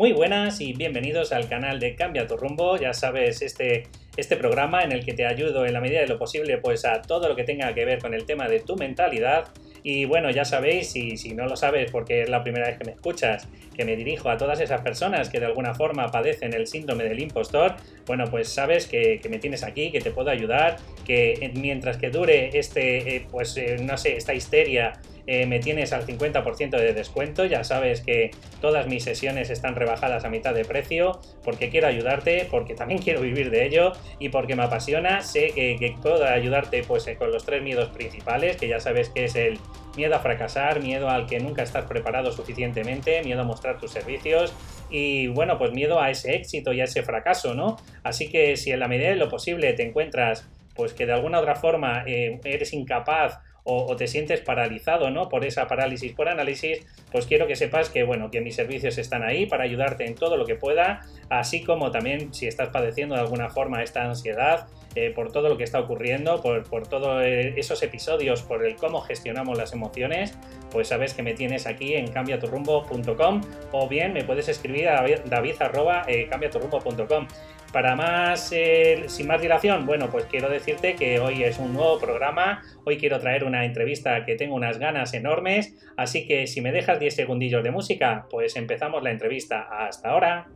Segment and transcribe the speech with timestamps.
[0.00, 2.78] Muy buenas y bienvenidos al canal de Cambia tu rumbo.
[2.78, 3.82] Ya sabes, este,
[4.16, 7.02] este programa en el que te ayudo en la medida de lo posible pues a
[7.02, 9.48] todo lo que tenga que ver con el tema de tu mentalidad.
[9.82, 12.84] Y bueno, ya sabéis, y si no lo sabes porque es la primera vez que
[12.86, 16.66] me escuchas, que me dirijo a todas esas personas que de alguna forma padecen el
[16.66, 21.52] síndrome del impostor, bueno, pues sabes que, me tienes aquí, que te puedo ayudar, que
[21.56, 24.94] mientras que dure este, eh, pues eh, no sé, esta histeria
[25.32, 27.44] eh, me tienes al 50% de descuento.
[27.44, 32.48] Ya sabes que todas mis sesiones están rebajadas a mitad de precio porque quiero ayudarte,
[32.50, 35.20] porque también quiero vivir de ello y porque me apasiona.
[35.20, 39.26] Sé que, puedo ayudarte pues, eh, con los tres miedos principales, que ya sabes que
[39.26, 39.60] es el
[39.96, 44.52] miedo a fracasar, miedo al que nunca estás preparado suficientemente, miedo a mostrar tus servicios
[44.90, 47.76] y bueno, pues miedo a ese éxito y a ese fracaso, ¿no?
[48.02, 51.38] Así que si en la medida de lo posible te encuentras pues que de alguna
[51.38, 55.28] otra forma eh, eres incapaz o, te sientes paralizado, ¿no?
[55.28, 59.22] Por esa parálisis por análisis, pues quiero que sepas que, bueno, que mis servicios están
[59.22, 63.20] ahí para ayudarte en todo lo que pueda, así como también si estás padeciendo de
[63.20, 64.66] alguna forma esta ansiedad,
[64.96, 68.74] eh, por todo lo que está ocurriendo, por, por todos eh, esos episodios, por el
[68.74, 70.36] cómo gestionamos las emociones,
[70.72, 77.28] pues sabes que me tienes aquí en cambiaturrumbo.com o bien me puedes escribir a david.cambiaturrumbo.com.
[77.72, 82.00] Para más, eh, sin más dilación, bueno, pues quiero decirte que hoy es un nuevo
[82.00, 86.72] programa, hoy quiero traer una entrevista que tengo unas ganas enormes, así que si me
[86.72, 89.68] dejas 10 segundillos de música, pues empezamos la entrevista.
[89.70, 90.48] Hasta ahora.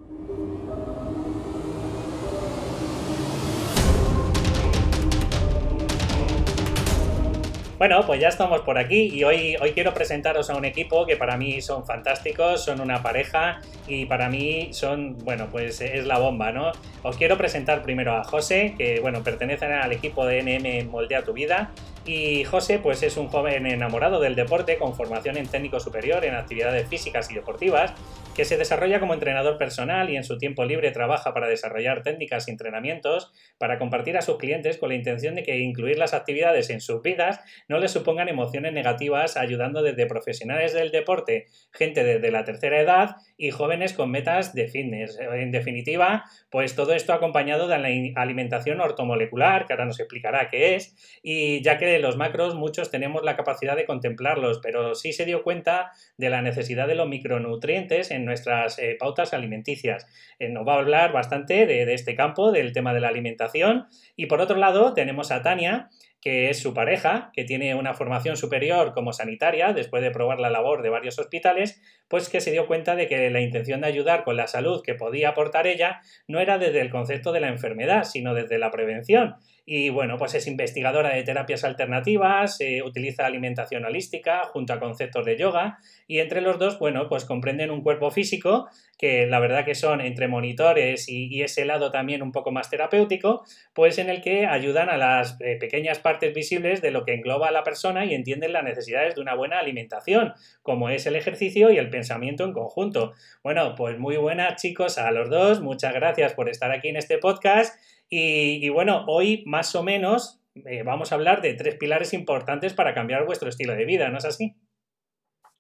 [7.85, 11.19] Bueno, pues ya estamos por aquí y hoy, hoy quiero presentaros a un equipo que
[11.19, 16.19] para mí son fantásticos, son una pareja y para mí son, bueno, pues es la
[16.19, 16.73] bomba, ¿no?
[17.03, 21.35] Os quiero presentar primero a José, que, bueno, pertenece al equipo de NM Moldea tu
[21.35, 21.73] Vida
[22.07, 26.35] y José, pues es un joven enamorado del deporte con formación en técnico superior en
[26.35, 27.95] actividades físicas y deportivas
[28.35, 32.49] que se desarrolla como entrenador personal y en su tiempo libre trabaja para desarrollar técnicas
[32.49, 36.69] y entrenamientos para compartir a sus clientes con la intención de que incluir las actividades
[36.71, 42.31] en sus vidas no les supongan emociones negativas, ayudando desde profesionales del deporte, gente desde
[42.31, 45.19] la tercera edad y jóvenes con metas de fitness.
[45.19, 50.75] En definitiva, pues todo esto acompañado de la alimentación ortomolecular, que ahora nos explicará qué
[50.75, 55.25] es, y ya que los macros muchos tenemos la capacidad de contemplarlos, pero sí se
[55.25, 60.07] dio cuenta de la necesidad de los micronutrientes en nuestras eh, pautas alimenticias.
[60.39, 63.87] Eh, nos va a hablar bastante de, de este campo, del tema de la alimentación.
[64.17, 65.89] Y por otro lado, tenemos a Tania,
[66.25, 70.49] que es su pareja, que tiene una formación superior como sanitaria, después de probar la
[70.49, 74.25] labor de varios hospitales, pues que se dio cuenta de que la intención de ayudar
[74.25, 78.05] con la salud que podía aportar ella no era desde el concepto de la enfermedad,
[78.05, 79.37] sino desde la prevención.
[79.67, 85.25] Y bueno, pues es investigadora de terapias alternativas, eh, utiliza alimentación holística junto a conceptos
[85.25, 89.65] de yoga y entre los dos, bueno, pues comprenden un cuerpo físico que la verdad
[89.65, 94.23] que son entre monitores y, ese lado también un poco más terapéutico, pues en el
[94.23, 98.05] que ayudan a las eh, pequeñas partes visibles de lo que engloba a la persona
[98.05, 100.33] y entienden las necesidades de una buena alimentación,
[100.63, 103.13] como es el ejercicio y el pensamiento en conjunto.
[103.43, 107.19] Bueno, pues muy buenas chicos a los dos, muchas gracias por estar aquí en este
[107.19, 107.79] podcast
[108.09, 112.95] y, bueno, hoy más o menos eh, vamos a hablar de tres pilares importantes para
[112.95, 114.55] cambiar vuestro estilo de vida, ¿no es así?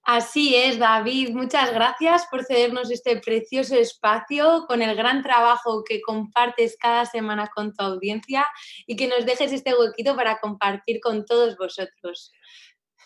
[0.04, 1.30] Así es, David.
[1.30, 7.50] Muchas gracias por cedernos este precioso espacio con el gran trabajo que compartes cada semana
[7.54, 8.46] con tu audiencia
[8.86, 12.32] y que nos dejes este huequito para compartir con todos vosotros.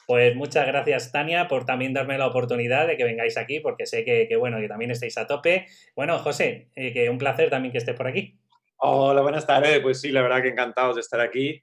[0.09, 4.05] Pues muchas gracias, Tania, por también darme la oportunidad de que vengáis aquí, porque sé
[4.05, 5.66] que, bueno, que también estáis a tope.
[5.94, 8.41] Bueno, José, eh, que un placer también que estés por aquí.
[8.80, 9.80] Hola, buenas tardes.
[9.80, 11.62] Pues sí, la verdad que encantados de estar aquí.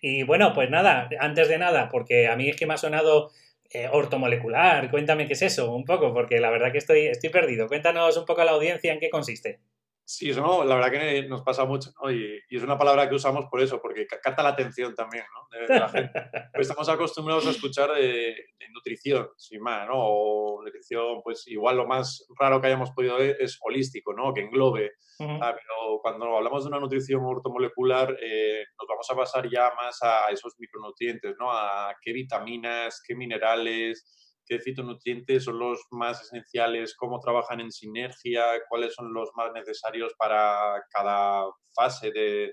[0.00, 3.30] Y bueno, pues nada, antes de nada, porque a mí es que me ha sonado
[3.70, 7.68] eh, ortomolecular, cuéntame qué es eso, un poco, porque la verdad que estoy, estoy perdido.
[7.68, 9.60] Cuéntanos un poco a la audiencia en qué consiste.
[10.04, 12.10] Sí, eso no, la verdad que nos pasa mucho, ¿no?
[12.10, 15.58] Y, es una palabra que usamos por eso, porque capta la atención también, ¿no?
[15.58, 16.12] De, la gente.
[16.52, 18.34] Pues estamos acostumbrados a escuchar de,
[18.72, 19.94] nutrición, sin más, ¿no?
[19.96, 24.34] O nutrición, pues igual lo más raro que hayamos podido ver es holístico, ¿no?
[24.34, 24.92] Que englobe.
[25.18, 30.30] Pero cuando hablamos de una nutrición ortomolecular, eh, nos vamos a pasar ya más a
[30.32, 31.52] esos micronutrientes, ¿no?
[31.52, 38.44] A qué vitaminas, qué minerales, qué fitonutrientes son los más esenciales, cómo trabajan en sinergia,
[38.68, 41.44] cuáles son los más necesarios para cada
[41.74, 42.52] fase de,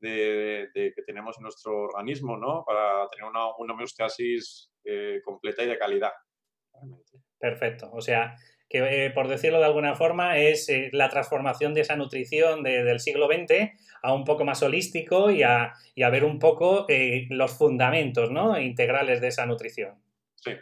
[0.00, 2.64] que tenemos en nuestro organismo, ¿no?
[2.64, 6.12] Para tener una, homeostasis eh, completa y de calidad.
[7.38, 7.90] Perfecto.
[7.92, 8.36] O sea,
[8.68, 13.00] que eh, por decirlo de alguna forma es eh, la transformación de esa nutrición del
[13.00, 13.72] siglo XX
[14.02, 16.86] a un poco más holístico y a, y a ver un poco
[17.28, 18.58] los fundamentos ¿no?
[18.58, 20.02] integrales de esa nutrición.
[20.36, 20.52] Sí,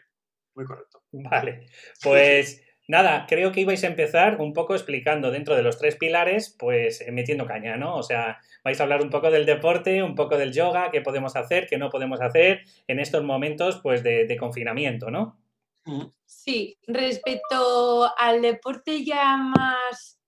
[0.58, 1.02] muy correcto.
[1.12, 1.69] Vale,
[2.02, 6.56] pues Nada, creo que ibais a empezar un poco explicando dentro de los tres pilares,
[6.58, 7.94] pues eh, metiendo caña, ¿no?
[7.94, 11.37] O sea, vais a hablar un poco del deporte, un poco del yoga, qué podemos
[11.37, 15.38] hacer, qué no podemos hacer en estos momentos, pues, de, confinamiento, ¿no?
[16.25, 20.19] Sí, respecto al deporte ya más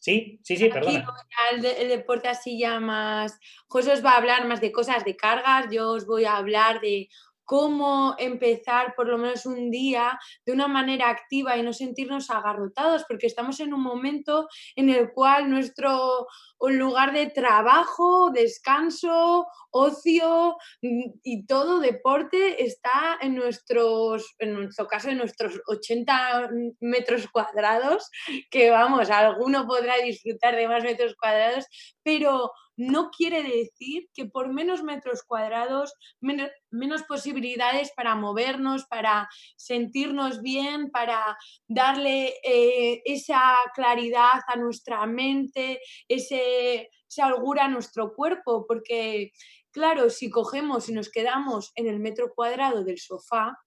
[0.00, 1.04] Sí, sí, sí, perdón.
[1.52, 3.38] El, el, deporte así ya más.
[3.68, 6.80] José os va a hablar más de cosas de cargas, yo os voy a hablar
[6.80, 7.08] de
[7.50, 13.04] cómo empezar por lo menos un día de una manera activa y no sentirnos agarrotados,
[13.08, 16.28] porque estamos en un momento en el cual nuestro
[16.60, 25.08] lugar de trabajo, descanso, ocio mm, y todo deporte está en nuestros, en nuestro caso,
[25.08, 28.08] en nuestros 80 metros cuadrados,
[28.48, 31.66] que vamos, alguno podrá disfrutar de más metros cuadrados,
[32.04, 40.40] pero no quiere decir que por menos metros cuadrados, menos, posibilidades para movernos, para sentirnos
[40.40, 41.36] bien, para
[41.68, 49.32] darle eh, esa claridad a nuestra mente, ese, esa holgura a nuestro cuerpo, porque
[49.72, 53.58] claro, si cogemos y nos quedamos en el metro cuadrado del sofá,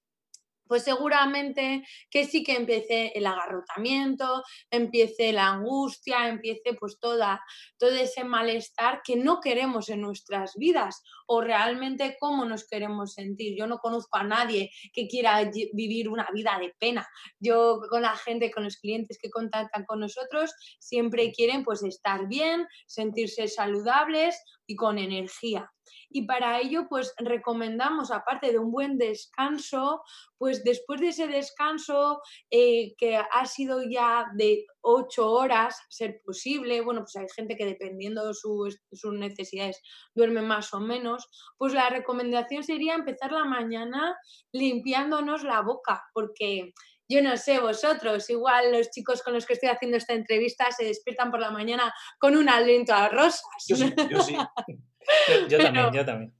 [0.74, 4.42] pues seguramente que sí que empiece el agarrotamiento,
[4.72, 7.44] empiece la angustia, empiece pues toda,
[7.78, 13.56] todo ese malestar que no queremos en nuestras vidas o realmente cómo nos queremos sentir.
[13.56, 17.08] Yo no conozco a nadie que quiera vivir una vida de pena.
[17.40, 22.28] Yo con la gente, con los clientes que contactan con nosotros, siempre quieren pues estar
[22.28, 24.42] bien, sentirse saludables
[24.74, 25.72] y con energía.
[26.10, 30.02] Y para ello, pues recomendamos, aparte de un buen descanso,
[30.38, 36.82] pues después de ese descanso eh, que ha sido ya de ocho horas, ser posible,
[36.82, 39.82] bueno, pues hay gente que dependiendo de sus, sus necesidades
[40.16, 41.28] duerme más o menos,
[41.58, 44.18] pues la recomendación sería empezar la mañana
[44.52, 46.74] limpiándonos la boca, porque
[47.14, 50.86] yo no sé, vosotros, igual los chicos con los que estoy haciendo esta entrevista se
[50.86, 53.44] despiertan por la mañana con un aliento a rosas.
[53.68, 54.36] Yo sí, yo sí.
[55.50, 56.34] yo, también, yo también.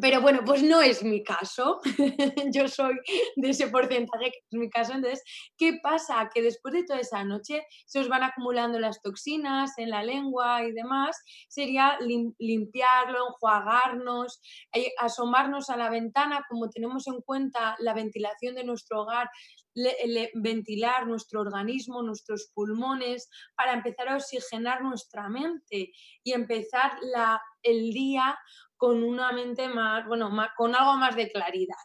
[0.00, 1.80] Pero bueno, pues no es mi caso.
[2.54, 2.94] Yo soy
[3.36, 4.92] de ese porcentaje que es mi caso.
[4.92, 5.22] Entonces,
[5.56, 6.30] ¿qué pasa?
[6.32, 10.64] Que después de toda esa noche se os van acumulando las toxinas en la lengua
[10.64, 11.20] y demás.
[11.48, 11.98] Sería
[12.38, 14.40] limpiarlo, enjuagarnos,
[14.72, 19.28] eh, asomarnos a la ventana, como tenemos en cuenta la ventilación de nuestro hogar,
[20.34, 25.92] ventilar nuestro organismo, nuestros pulmones, para empezar a oxigenar nuestra mente
[26.24, 28.36] y empezar la, el día
[28.80, 31.76] con una mente más, bueno, con algo más de claridad.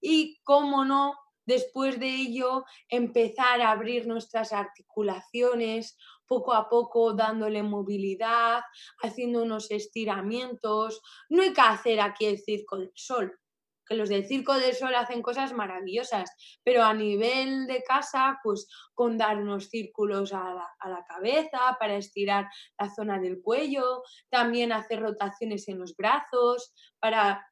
[0.00, 1.14] Y cómo no,
[1.46, 8.62] después de ello, empezar a abrir nuestras articulaciones, poco a poco dándole movilidad,
[9.00, 11.00] haciendo unos estiramientos.
[11.28, 13.38] No hay que hacer aquí el circo del sol,
[13.90, 16.30] que los del Circo del Sol hacen cosas maravillosas,
[16.62, 21.76] pero a nivel de casa, pues con dar unos círculos a la, a la cabeza
[21.80, 22.48] para estirar
[22.78, 27.49] la zona del cuello, también hacer rotaciones en los brazos para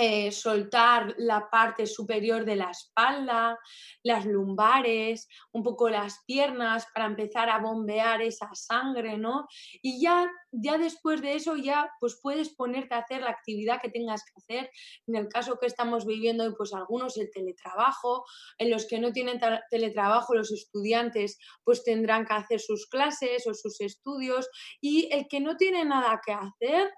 [0.00, 3.58] eh, soltar la parte superior de la espalda,
[4.04, 9.48] las lumbares, un poco las piernas para empezar a bombear esa sangre, ¿no?
[9.82, 13.90] Y ya, ya después de eso ya pues puedes ponerte a hacer la actividad que
[13.90, 14.70] tengas que hacer.
[15.08, 18.24] En el caso que estamos viviendo, pues algunos el teletrabajo,
[18.58, 23.54] en los que no tienen teletrabajo los estudiantes pues tendrán que hacer sus clases o
[23.54, 24.48] sus estudios
[24.80, 26.92] y el que no tiene nada que hacer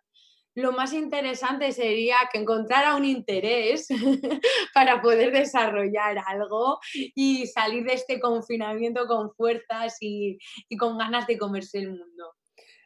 [0.54, 3.88] lo más interesante sería que encontrara un interés
[4.74, 6.78] para poder desarrollar algo
[7.14, 10.38] y salir de este confinamiento con fuerzas y,
[10.78, 12.34] con ganas de comerse el mundo.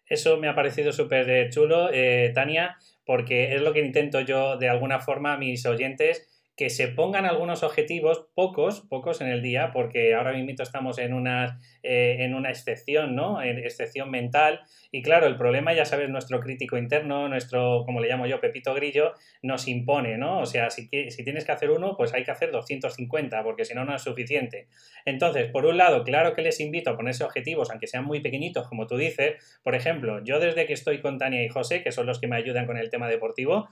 [0.06, 4.68] Eso me ha parecido súper chulo, eh, Tania, porque es lo que intento yo de
[4.68, 9.70] alguna forma a mis oyentes que se pongan algunos objetivos, pocos, pocos en el día,
[9.73, 13.42] porque ahora mismo estamos en una, eh, en una excepción, ¿no?
[13.42, 14.61] En excepción mental.
[14.92, 18.73] Y claro, el problema, ya sabes, nuestro crítico interno, nuestro, como le llamo yo, Pepito
[18.75, 20.40] Grillo, nos impone, ¿no?
[20.40, 23.75] O sea, si, si tienes que hacer uno, pues hay que hacer 250, porque si
[23.75, 24.68] no, no es suficiente.
[25.04, 28.68] Entonces, por un lado, claro que les invito a ponerse objetivos, aunque sean muy pequeñitos,
[28.68, 29.58] como tú dices.
[29.62, 32.37] Por ejemplo, yo desde que estoy con Tania y José, que son los que me
[32.37, 33.68] ayudan con el tema deportivo,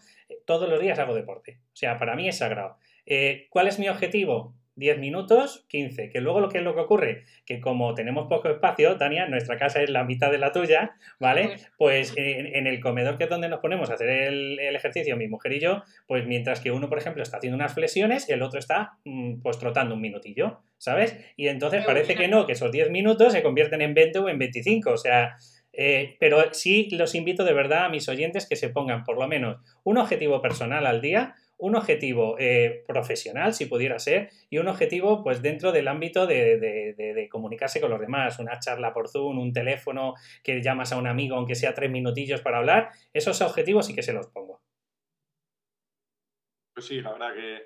[0.47, 1.61] todos los días hago deporte.
[1.67, 2.77] O sea, para mí es sagrado.
[3.07, 4.55] Eh, ¿Cuál es mi objetivo?
[4.77, 6.11] 10 minutos, 15.
[6.11, 9.59] Que luego lo que es lo que ocurre, que como tenemos poco espacio, Tania, nuestra
[9.59, 11.57] casa es la mitad de la tuya, ¿vale?
[11.77, 15.53] Pues en, el comedor que es donde nos ponemos a hacer el, ejercicio, mi mujer
[15.53, 18.59] y yo, pues mientras que uno, por ejemplo, está haciendo unas flexiones y el otro
[18.59, 21.19] está mm, pues trotando un minutillo, ¿sabes?
[21.37, 24.39] Y entonces parece que no, que esos 10 minutos se convierten en 20 o en
[24.39, 25.37] 25, o sea...
[25.73, 29.27] Eh, pero sí los invito de verdad a mis oyentes que se pongan por lo
[29.27, 34.67] menos un objetivo personal al día un objetivo eh, profesional, si pudiera ser, y un
[34.67, 39.39] objetivo pues dentro del ámbito de, de, comunicarse con los demás, una charla por Zoom,
[39.39, 43.87] un teléfono que llamas a un amigo aunque sea tres minutillos para hablar, esos objetivos
[43.87, 44.61] sí que se los pongo.
[46.75, 47.63] Pues sí, la verdad que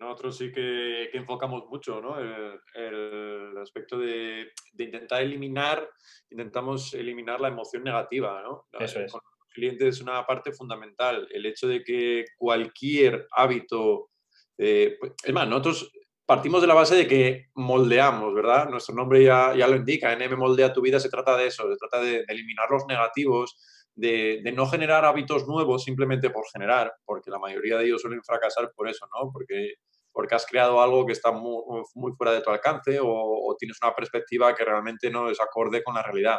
[0.00, 2.18] nosotros sí que, enfocamos mucho ¿no?
[2.18, 5.86] el, aspecto de, intentar eliminar,
[6.30, 8.42] intentamos eliminar la emoción negativa.
[8.42, 8.66] ¿no?
[8.72, 9.12] Eso es.
[9.12, 11.28] Con los clientes es una parte fundamental.
[11.30, 14.10] El hecho de que cualquier hábito,
[14.56, 15.92] eh, pues, es más, nosotros
[16.24, 18.70] partimos de la base de que moldeamos, ¿verdad?
[18.70, 21.76] Nuestro nombre ya, ya lo indica, NM Moldea tu vida, se trata de eso, se
[21.76, 23.58] trata de, eliminar los negativos,
[23.94, 28.22] de, de, no generar hábitos nuevos simplemente por generar, porque la mayoría de ellos suelen
[28.22, 29.30] fracasar por eso, ¿no?
[29.32, 29.74] Porque
[30.12, 31.62] porque has creado algo que está muy,
[31.94, 35.94] muy fuera de tu alcance o, tienes una perspectiva que realmente no es acorde con
[35.94, 36.38] la realidad.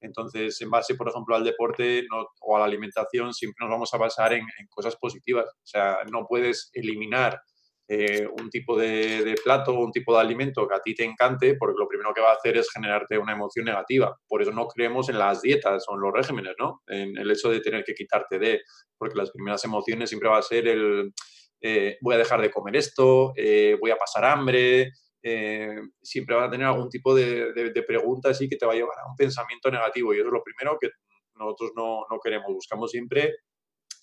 [0.00, 2.04] Entonces, en base, por ejemplo, al deporte
[2.40, 5.46] o a la alimentación, siempre nos vamos a basar en, cosas positivas.
[5.46, 7.40] O sea, no puedes eliminar
[7.88, 11.04] eh, un tipo de, de, plato o un tipo de alimento que a ti te
[11.04, 14.16] encante, porque lo primero que va a hacer es generarte una emoción negativa.
[14.26, 16.82] Por eso no creemos en las dietas o en los regímenes, ¿no?
[16.88, 18.60] En el hecho de tener que quitarte de,
[18.98, 21.12] porque las primeras emociones siempre va a ser el
[21.60, 26.44] eh, voy a dejar de comer esto, eh, voy a pasar hambre, eh, siempre van
[26.44, 29.16] a tener algún tipo de, de, pregunta así que te va a llevar a un
[29.16, 30.90] pensamiento negativo y eso es lo primero que
[31.34, 33.34] nosotros no, no queremos, buscamos siempre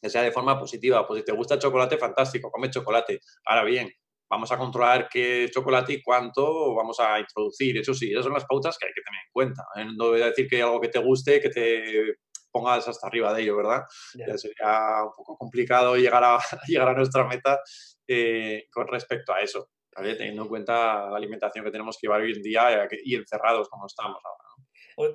[0.02, 3.22] que sea de forma positiva, pues si te gusta chocolate, fantástico, come chocolate.
[3.46, 3.90] Ahora bien,
[4.30, 7.78] vamos a controlar qué chocolate y cuánto vamos a introducir.
[7.78, 9.64] Eso sí, esas son las pautas que hay que tener en cuenta.
[9.98, 12.16] No voy a decir que hay algo que te guste, que te
[12.54, 13.82] pongas hasta arriba de ello, ¿verdad?
[14.14, 17.60] Ya sería un poco complicado llegar a, llegar a nuestra meta
[18.08, 22.32] eh, con respecto a eso, teniendo en cuenta la alimentación que tenemos que llevar hoy
[22.32, 24.44] en día y encerrados como estamos ahora.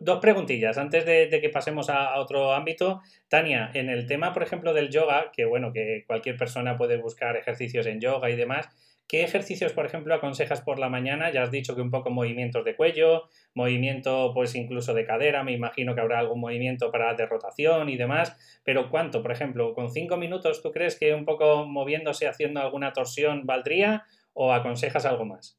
[0.00, 3.00] Dos preguntillas antes de, que pasemos a, otro ámbito.
[3.28, 7.36] Tania, en el tema, por ejemplo, del yoga, que bueno, que cualquier persona puede buscar
[7.36, 8.68] ejercicios en yoga y demás,
[9.08, 11.32] ¿Qué ejercicios, por ejemplo, aconsejas por la mañana?
[11.32, 15.52] Ya has dicho que un poco movimientos de cuello, movimiento pues incluso de cadera, me
[15.52, 19.22] imagino que habrá algún movimiento para de rotación y demás, pero ¿cuánto?
[19.22, 24.04] Por ejemplo, ¿con cinco minutos tú crees que un poco moviéndose, haciendo alguna torsión valdría
[24.34, 25.58] o aconsejas algo más?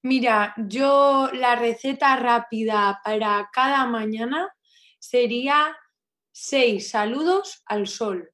[0.00, 4.48] Mira, yo la receta rápida para cada mañana
[4.98, 5.76] sería
[6.32, 8.30] seis saludos al sol.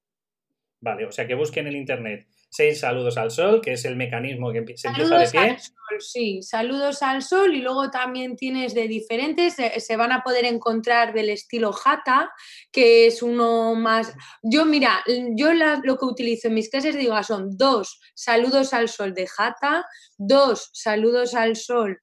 [0.80, 3.96] Vale, o sea que busquen en el internet seis saludos al sol, que es el
[3.96, 5.40] mecanismo que se empieza de pie.
[5.40, 10.22] Al sol, sí, saludos al sol y luego también tienes de diferentes, se van a
[10.22, 12.30] poder encontrar del estilo Jata,
[12.72, 14.14] que es uno más...
[14.42, 15.02] Yo, mira,
[15.36, 19.26] yo lo que utilizo en mis clases de yoga son dos saludos al sol de
[19.26, 19.84] Jata,
[20.16, 22.00] dos saludos al sol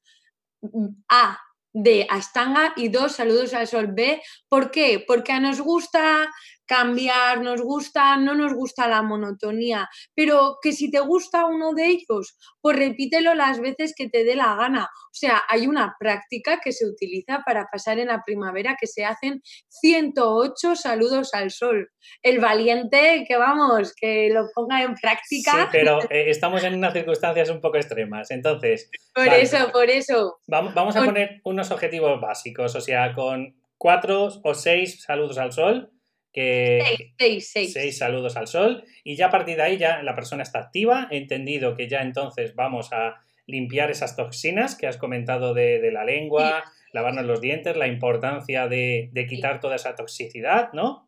[0.62, 1.40] mm, A
[1.78, 4.22] de Astanga y dos saludos al sol B.
[4.48, 5.04] ¿Por qué?
[5.06, 6.32] Porque a nos gusta
[6.66, 11.88] cambiar, nos gusta, no nos gusta la monotonía, pero que si te gusta uno de
[11.88, 14.84] ellos, pues repítelo las veces que te dé la gana.
[14.84, 19.06] O sea, hay una práctica que se utiliza para pasar en la primavera que se
[19.06, 21.90] hacen 108 saludos al sol.
[22.22, 25.52] El valiente, que vamos, que lo ponga en práctica.
[25.52, 28.90] Sí, pero eh, estamos en unas circunstancias un poco extremas, entonces...
[29.14, 30.40] Por eso, por eso.
[30.48, 35.95] Vamos, a poner unos objetivos básicos, o sea, con cuatro o seis saludos al sol
[36.36, 38.84] que seis, saludos al sol.
[39.06, 42.02] Y ya a partir de ahí ya la persona está activa, he entendido que ya
[42.02, 47.78] entonces vamos a limpiar esas toxinas que has comentado de, la lengua, lavarnos los dientes,
[47.78, 51.05] la importancia de, de quitar toda esa toxicidad, ¿no?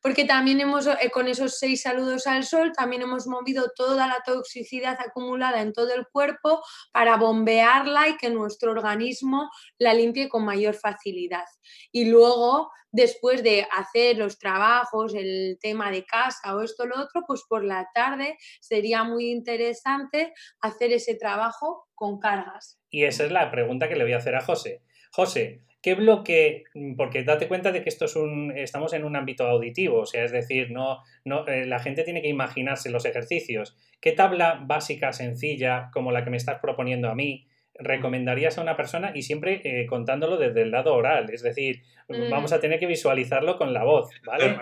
[0.00, 4.22] Porque también hemos, eh, con esos seis saludos al sol, también hemos movido toda la
[4.24, 10.44] toxicidad acumulada en todo el cuerpo para bombearla y que nuestro organismo la limpie con
[10.44, 11.44] mayor facilidad.
[11.92, 17.00] Y luego, después de hacer los trabajos, el tema de casa o esto o lo
[17.00, 22.78] otro, pues por la tarde sería muy interesante hacer ese trabajo con cargas.
[22.90, 24.82] Y esa es la pregunta que le voy a hacer a José.
[25.12, 26.64] José, ¿Qué bloque?
[26.74, 30.06] Mm, porque date cuenta de que esto es un, estamos en un ámbito auditivo, o
[30.06, 33.76] sea, es decir, no, no, eh, la gente tiene que imaginarse los ejercicios.
[34.00, 37.46] ¿Qué tabla básica, sencilla, como la que me estás proponiendo a mí,
[37.78, 41.30] recomendarías a una persona y siempre eh, contándolo desde el lado oral?
[41.30, 42.30] Es decir, mm.
[42.30, 44.56] vamos a tener que visualizarlo con la voz, ¿vale?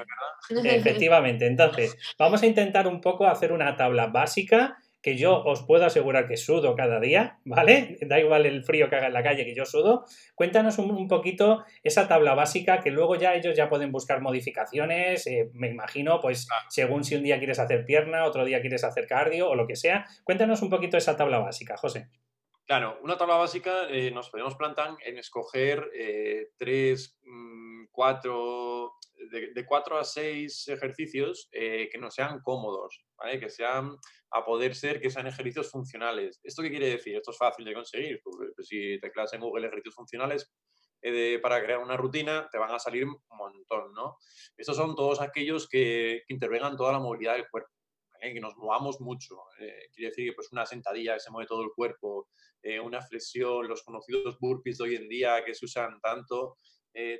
[0.64, 1.46] Efectivamente.
[1.46, 6.26] Entonces, vamos a intentar un poco hacer una tabla básica que yo os puedo asegurar
[6.26, 7.98] que sudo cada día, ¿vale?
[8.00, 10.06] Da igual el frío que haga en la calle que yo sudo.
[10.34, 15.50] Cuéntanos un, poquito esa tabla básica que luego ya ellos ya pueden buscar modificaciones, eh,
[15.52, 19.50] me imagino, pues según si un día quieres hacer pierna, otro día quieres hacer cardio
[19.50, 20.06] o lo que sea.
[20.24, 22.08] Cuéntanos un poquito esa tabla básica, José.
[22.66, 28.94] Claro, una tabla básica eh, nos podemos plantar en escoger eh, tres, mm, cuatro
[29.30, 33.38] de, cuatro a seis ejercicios eh, que no sean cómodos, ¿vale?
[33.38, 33.96] Que sean,
[34.34, 36.40] a poder ser, que sean ejercicios funcionales.
[36.42, 37.16] ¿Esto qué quiere decir?
[37.16, 38.20] Esto es fácil de conseguir.
[38.22, 40.52] Pues, si te clases en Google ejercicios funcionales,
[41.00, 44.16] eh, para crear una rutina, te van a salir un montón, ¿no?
[44.56, 47.70] Estos son todos aquellos que, que intervengan toda la movilidad del cuerpo,
[48.32, 49.36] que nos movamos mucho.
[49.60, 52.28] Eh, quiere decir que pues, una sentadilla que se mueve todo el cuerpo,
[52.62, 56.56] eh, una flexión, los conocidos burpees de hoy en día que se usan tanto,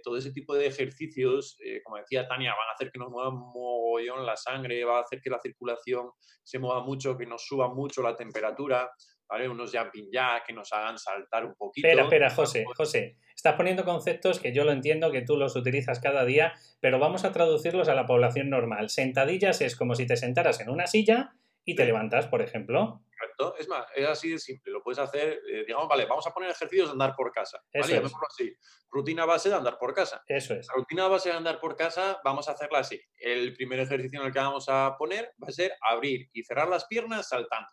[0.03, 4.25] todo ese tipo de ejercicios, como decía Tania, van a hacer que nos mueva mogollón
[4.25, 6.11] la sangre, va a hacer que la circulación
[6.43, 8.91] se mueva mucho, que nos suba mucho la temperatura,
[9.29, 9.49] ¿vale?
[9.49, 11.89] Unos jumping jack que nos hagan saltar un poquito.
[11.89, 13.17] Espera, espera, José, José.
[13.35, 17.25] Estás poniendo conceptos que yo lo entiendo, que tú los utilizas cada día, pero vamos
[17.25, 18.91] a traducirlos a la población normal.
[18.91, 23.03] Sentadillas es como si te sentaras en una silla y te levantas, por ejemplo.
[23.19, 23.57] Correcto.
[23.59, 24.73] Es más, es así de simple.
[24.73, 27.61] Lo puedes hacer, eh, digamos, vale, vamos a poner ejercicios de andar por casa.
[27.73, 27.97] ¿vale?
[27.97, 28.13] Es.
[28.29, 28.55] así.
[28.91, 30.23] Rutina base de andar por casa.
[30.27, 30.67] Eso es.
[30.69, 33.01] La rutina base de andar por casa, vamos a hacerla así.
[33.19, 36.69] El primer ejercicio en el que vamos a poner va a ser abrir y cerrar
[36.69, 37.71] las piernas saltando.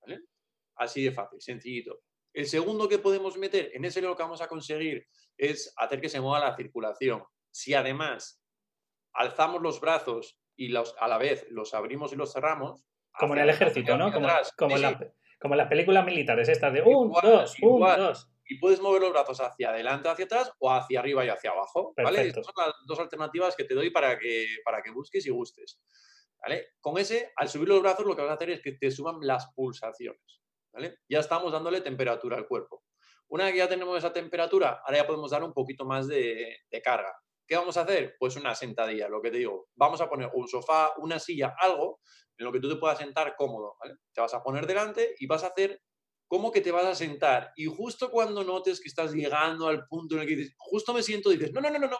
[0.00, 0.20] ¿vale?
[0.76, 2.00] Así de fácil, sencillito.
[2.32, 5.06] El segundo que podemos meter, en ese lo que vamos a conseguir
[5.36, 7.24] es hacer que se mueva la circulación.
[7.50, 8.42] Si además
[9.12, 12.84] alzamos los brazos y los, a la vez los abrimos y los cerramos.
[13.18, 14.12] Como en el ejército, ¿no?
[14.12, 18.28] Como, como, en las películas militares, estas de un, dos, un, dos.
[18.46, 21.94] Y puedes mover los brazos hacia adelante, hacia atrás o hacia arriba y hacia abajo.
[21.96, 22.28] ¿vale?
[22.28, 25.80] Estas son las dos alternativas que te doy para que, para que busques y gustes.
[26.42, 26.70] ¿vale?
[26.80, 29.16] Con ese, al subir los brazos, lo que vas a hacer es que te suban
[29.20, 30.42] las pulsaciones.
[31.08, 32.82] Ya estamos dándole temperatura al cuerpo.
[33.28, 36.58] Una vez que ya tenemos esa temperatura, ahora ya podemos dar un poquito más de,
[36.82, 37.14] carga.
[37.46, 38.16] ¿Qué vamos a hacer?
[38.18, 39.68] Pues una sentadilla, lo que te digo.
[39.74, 42.00] Vamos a poner un sofá, una silla, algo
[42.42, 43.76] en lo que tú te puedas sentar cómodo.
[44.12, 45.80] Te vas a poner delante y vas a hacer
[46.26, 47.52] como que te vas a sentar.
[47.56, 51.02] Y justo cuando notes que estás llegando al punto en el que dices, justo me
[51.02, 51.98] siento, dices, no, no, no, no, no,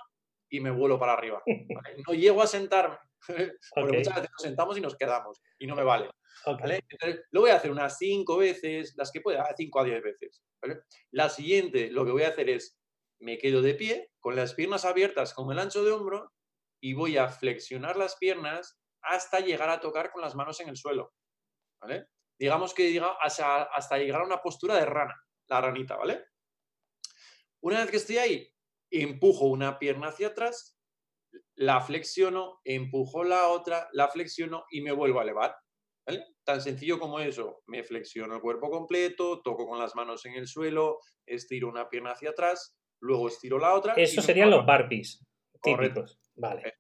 [0.51, 1.43] y me vuelo para arriba.
[2.09, 2.97] No llego a sentarme,
[3.75, 6.11] porque muchas veces nos sentamos y nos quedamos y no me vale.
[6.47, 10.43] Entonces, lo voy a hacer unas 5 veces, las que pueda, 5 a 10 veces.
[11.11, 12.81] La siguiente, lo que voy a hacer es,
[13.21, 16.33] me quedo de pie, con las piernas abiertas, con el ancho de hombro,
[16.81, 20.77] y voy a flexionar las piernas hasta llegar a tocar con las manos en el
[20.77, 21.13] suelo.
[21.81, 22.07] ¿vale?
[22.39, 25.15] Digamos que hasta, hasta llegar a una postura de rana,
[25.49, 26.25] la ranita, ¿vale?
[27.61, 28.53] Una vez que estoy ahí,
[28.91, 30.79] empujo una pierna hacia atrás,
[31.55, 35.57] la flexiono, empujo la otra, la flexiono y me vuelvo a elevar.
[36.45, 37.63] Tan sencillo como eso.
[37.67, 42.13] Me flexiono el cuerpo completo, toco con las manos en el suelo, estiro una pierna
[42.13, 43.95] hacia atrás, luego estiro la otra.
[43.95, 45.25] Eso serían los burpees
[45.63, 46.19] típicos.
[46.35, 46.75] Vale.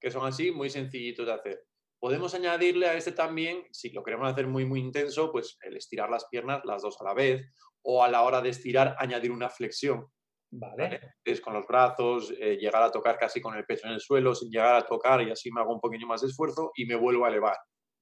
[0.00, 1.64] Que son así muy sencillitos de hacer.
[1.98, 6.10] Podemos añadirle a este también, si lo queremos hacer muy, muy intenso, pues el estirar
[6.10, 7.46] las piernas las dos a la vez
[7.82, 10.06] o a la hora de estirar añadir una flexión.
[10.50, 11.00] Vale.
[11.24, 14.34] Es con los brazos, eh, llegar a tocar casi con el pecho en el suelo,
[14.34, 16.94] sin llegar a tocar y así me hago un poquito más de esfuerzo y me
[16.94, 17.56] vuelvo a elevar.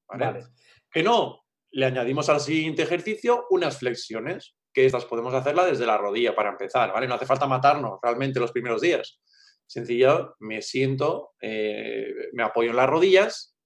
[0.09, 0.45] ¿vale?
[0.91, 5.99] Que no, le añadimos al siguiente ejercicio unas flexiones, que estas podemos hacerlas desde la
[5.99, 7.07] rodilla para empezar, ¿vale?
[7.07, 9.21] No hace falta matarnos realmente los primeros días.
[9.75, 13.57] Sencillo, me siento, eh, me apoyo en las rodillas,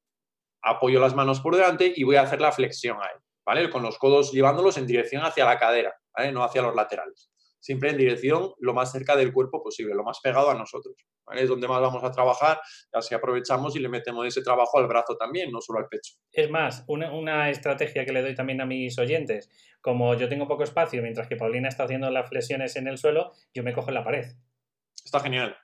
[0.62, 3.68] apoyo las manos por delante y voy a hacer la flexión ahí, ¿vale?
[3.68, 6.33] Con los codos llevándolos en dirección hacia la cadera, ¿vale?
[6.33, 10.21] No hacia los laterales siempre en dirección lo más cerca del cuerpo posible, lo más
[10.21, 10.94] pegado a nosotros.
[11.33, 12.61] Es donde más vamos a trabajar,
[12.92, 16.14] así aprovechamos y le metemos ese trabajo al brazo también, no solo al pecho.
[16.33, 19.51] Es más, una, estrategia que le doy también a mis oyentes,
[19.83, 23.33] como yo tengo poco espacio, mientras que Paulina está haciendo las flexiones en el suelo,
[23.53, 24.27] yo me cojo en la pared.
[25.05, 25.57] Está genial.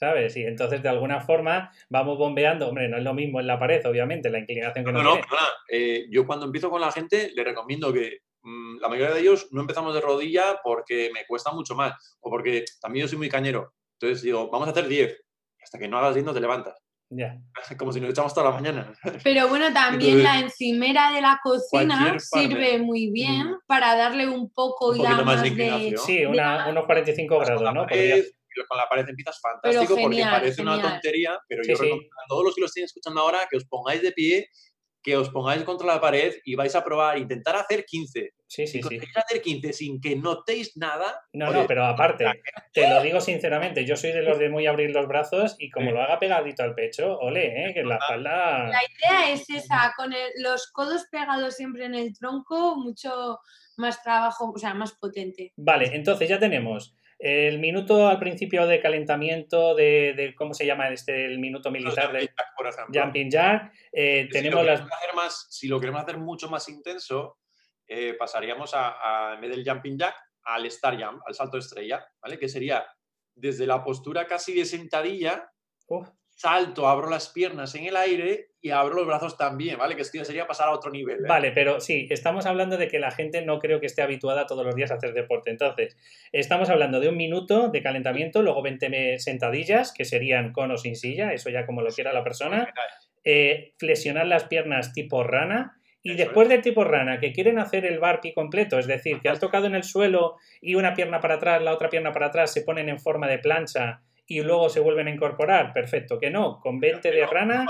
[0.00, 0.36] ¿Sabes?
[0.36, 3.86] Y entonces de alguna forma vamos bombeando, hombre, no es lo mismo en la pared,
[3.86, 5.22] obviamente, la inclinación que no, no, no
[5.68, 9.48] eh, yo cuando empiezo con la gente le recomiendo que Mm, la mayoría de ellos
[9.50, 13.28] no empezamos de rodilla porque me cuesta mucho más o porque también yo soy muy
[13.28, 13.74] cañero.
[13.98, 15.14] Entonces digo, vamos a hacer 10.
[15.62, 16.78] Hasta que no hagas 10 no te levantas.
[17.10, 17.38] Ya.
[17.78, 18.92] Como si nos echamos toda la mañana.
[19.24, 24.90] Pero bueno, también la encimera de la cocina sirve muy bien para darle un poco
[24.90, 27.86] un ya más de, Sí, unos 45 grados, ¿no?
[28.68, 32.54] Con la pared empiezas fantástico porque parece una tontería, pero yo recomiendo a todos los
[32.54, 34.48] que lo estén escuchando ahora que os pongáis de pie
[35.02, 38.34] que os pongáis contra la pared y vais a probar, intentar hacer 15.
[38.46, 39.06] Sí, sí, si sí.
[39.14, 41.24] hacer 15 sin que notéis nada.
[41.32, 42.26] No, no, pero aparte,
[42.72, 45.92] te lo digo sinceramente, yo soy de los de muy abrir los brazos y como
[45.92, 47.74] lo haga pegadito al pecho, ole, ¿eh?
[47.74, 48.68] que la espalda.
[48.68, 53.38] La idea es esa, con los codos pegados siempre en el tronco, mucho
[53.76, 55.52] más trabajo, o sea, más potente.
[55.56, 61.26] Vale, entonces ya tenemos el minuto al principio de calentamiento de, ¿cómo se llama este?
[61.26, 62.30] El minuto militar de
[62.92, 63.72] Jumping Jack.
[63.92, 64.80] Eh, tenemos si las...
[64.80, 67.38] Hacer más, si lo queremos hacer mucho más intenso,
[67.86, 72.38] eh, pasaríamos a, en vez del Jumping Jack al Star Jump, al salto estrella, ¿vale?
[72.38, 72.86] Que sería
[73.34, 75.52] desde la postura casi de sentadilla,
[76.40, 79.94] salto, abro las piernas en el aire y abro los brazos también, ¿vale?
[79.94, 81.18] Que esto ya sería pasar a otro nivel.
[81.18, 81.28] ¿eh?
[81.28, 84.64] Vale, pero sí, estamos hablando de que la gente no creo que esté habituada todos
[84.64, 85.50] los días a hacer deporte.
[85.50, 85.98] Entonces,
[86.32, 90.96] estamos hablando de un minuto de calentamiento, luego 20 sentadillas, que serían con o sin
[90.96, 92.72] silla, eso ya como lo quiera la persona.
[93.22, 95.76] Eh, flexionar las piernas tipo rana.
[96.02, 99.40] Y después del tipo rana, que quieren hacer el barpi completo, es decir, que has
[99.40, 102.62] tocado en el suelo y una pierna para atrás, la otra pierna para atrás, se
[102.62, 104.00] ponen en forma de plancha
[104.30, 105.72] y luego se vuelven a incorporar.
[105.72, 107.66] Perfecto, que no, con 20 de rana,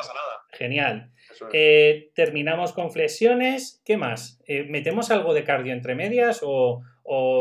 [0.52, 1.10] genial.
[1.54, 4.38] Eh, terminamos con flexiones, ¿qué más?
[4.46, 6.82] Eh, ¿Metemos algo de cardio entre medias o,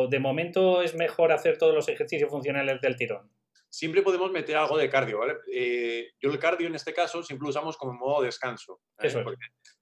[0.09, 3.29] de momento es mejor hacer todos los ejercicios funcionales del tirón?
[3.69, 5.33] Siempre podemos meter algo de cardio, ¿vale?
[5.53, 8.79] Eh, yo el cardio en este caso siempre lo usamos como modo descanso.
[8.97, 9.21] Eso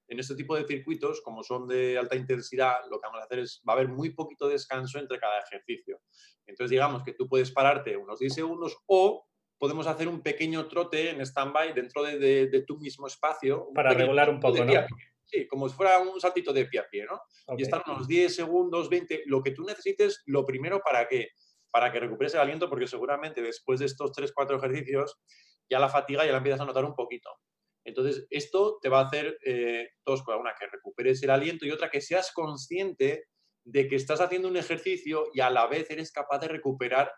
[0.08, 3.39] en este tipo de circuitos, como son de alta intensidad, lo que vamos a hacer
[3.39, 6.02] es, va a haber muy poquito descanso entre cada ejercicio.
[6.45, 9.27] Entonces, digamos que tú puedes pararte unos 10 segundos o
[9.58, 13.70] podemos hacer un pequeño trote en stand-by dentro de, tu mismo espacio.
[13.74, 14.74] Para regular un poco, ¿no?
[15.26, 17.20] Sí, como si fuera un saltito de pie a pie, ¿no?
[17.58, 21.32] Y estar unos 10 segundos, 20, lo que tú necesites, lo primero para que,
[21.70, 25.20] para que recuperes el aliento, porque seguramente después de estos 3, 4 ejercicios,
[25.70, 27.30] ya la fatiga ya la empiezas a notar un poquito.
[27.84, 30.39] Entonces, esto te va a hacer eh, dos cosas.
[30.39, 33.26] Una, que recuperes el aliento y otra, que seas consciente
[33.65, 37.12] de que estás haciendo un ejercicio y a la vez eres capaz de recuperar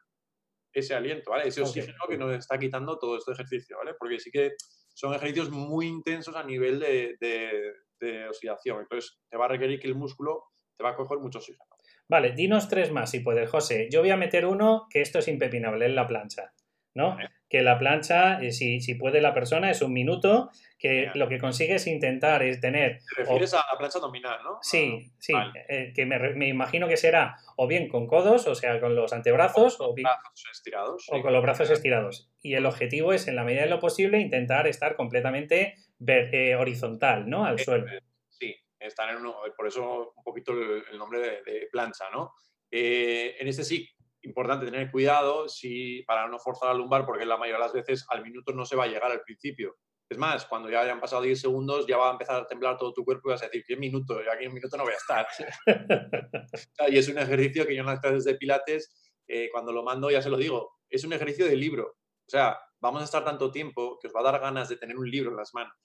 [0.73, 1.47] ese aliento, ¿vale?
[1.47, 3.93] Ese oxígeno que nos está quitando todo este ejercicio, ¿vale?
[3.97, 4.51] Porque sí que
[4.93, 8.81] son ejercicios muy intensos a nivel de, de, oxidación.
[8.81, 10.43] Entonces, te va a requerir que el músculo
[10.77, 11.65] te va a coger mucho oxígeno.
[12.07, 13.87] Vale, dinos tres más si puedes, José.
[13.91, 16.53] Yo voy a meter uno que esto es impepinable, en la plancha.
[16.95, 17.17] ¿no?
[17.49, 21.39] Que la plancha, eh, si, si, puede la persona, es un minuto, que lo que
[21.39, 22.99] consigue es intentar, es tener...
[22.99, 24.59] Te refieres a la plancha dominal, ¿no?
[24.61, 25.33] Sí, sí,
[25.67, 29.81] eh, que me, imagino que será o bien con codos, o sea, con los antebrazos,
[29.81, 32.29] o, brazos estirados, o con los brazos estirados.
[32.41, 35.75] Y el objetivo es, en la medida de lo posible, intentar estar completamente
[36.07, 37.45] eh, horizontal, ¿no?
[37.45, 37.87] Al suelo.
[38.29, 42.33] Sí, estar en uno, por eso un poquito el, nombre de, plancha, ¿no?
[42.71, 43.89] en este sí,
[44.23, 48.05] importante tener cuidado si, para no forzar la lumbar, porque la mayoría de las veces
[48.09, 49.77] al minuto no se va a llegar al principio.
[50.09, 52.93] Es más, cuando ya hayan pasado 10 segundos, ya va a empezar a temblar todo
[52.93, 54.23] tu cuerpo y vas a decir, ¿qué minuto?
[54.23, 55.27] Yo aquí en un minuto no voy a estar.
[56.89, 60.09] y es un ejercicio que yo en las clases de Pilates, eh, cuando lo mando,
[60.09, 61.85] ya se lo digo, es un ejercicio de libro.
[61.85, 64.97] O sea, vamos a estar tanto tiempo que os va a dar ganas de tener
[64.97, 65.75] un libro en las manos,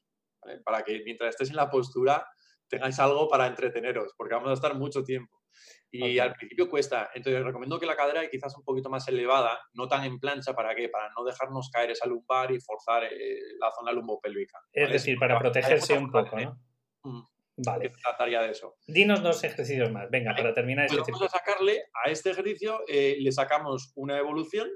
[0.64, 2.27] para que mientras estés en la postura
[2.66, 5.43] tengáis algo para entreteneros, porque vamos a estar mucho tiempo.
[5.90, 7.11] Y al principio cuesta.
[7.14, 10.75] Entonces, recomiendo que la cadera quizás un poquito más elevada, no tan en plancha, ¿para
[10.75, 10.88] qué?
[10.88, 14.59] Para no dejarnos caer esa lumbar y forzar eh, la zona lumbopélvica.
[14.73, 16.59] Es decir, para protegerse un poco, ¿no?
[17.05, 17.23] Mm.
[17.57, 17.93] Vale.
[18.03, 18.77] Trataría de eso.
[18.87, 20.11] Dinos dos ejercicios más.
[20.11, 24.69] Venga, para terminar este Vamos a sacarle a este ejercicio, eh, le sacamos una evolución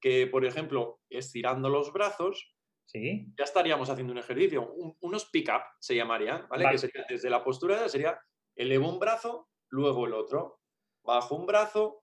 [0.00, 3.32] que, por ejemplo, estirando los brazos, ¿Sí?
[3.38, 4.72] ya estaríamos haciendo un ejercicio.
[5.00, 6.68] unos pick-up se llamarían, ¿vale?
[6.70, 8.20] Que sería, desde la postura sería
[8.54, 10.60] elevo un brazo, luego el otro,
[11.04, 12.02] bajo un brazo,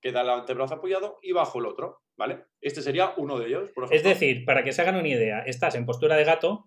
[0.00, 2.44] queda el antebrazo apoyado y bajo el otro, ¿vale?
[2.60, 5.74] Este sería uno de ellos, por Es decir, para que se hagan una idea, estás
[5.74, 6.66] en postura de gato,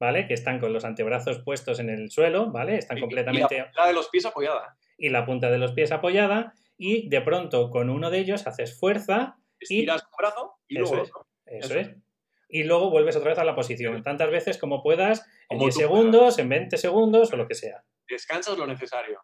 [0.00, 0.26] ¿vale?
[0.26, 2.76] Que están con los antebrazos puestos en el suelo, ¿vale?
[2.76, 3.54] Están completamente...
[3.54, 4.76] Y la punta de los pies apoyada.
[4.96, 8.78] Y la punta de los pies apoyada y de pronto con uno de ellos haces
[8.78, 11.26] fuerza Estiras un brazo y luego otro.
[11.46, 11.90] Eso, es.
[12.48, 16.38] Y luego vuelves otra vez a la posición, tantas veces como puedas, en 10 segundos,
[16.38, 17.84] en 20 segundos o lo que sea.
[18.08, 19.22] Descansas lo necesario.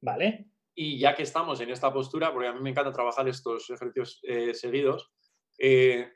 [0.00, 0.50] Vale.
[0.74, 4.20] Y ya que estamos en esta postura, porque a mí me encanta trabajar estos ejercicios
[4.22, 5.10] eh, seguidos,
[5.58, 6.08] eh,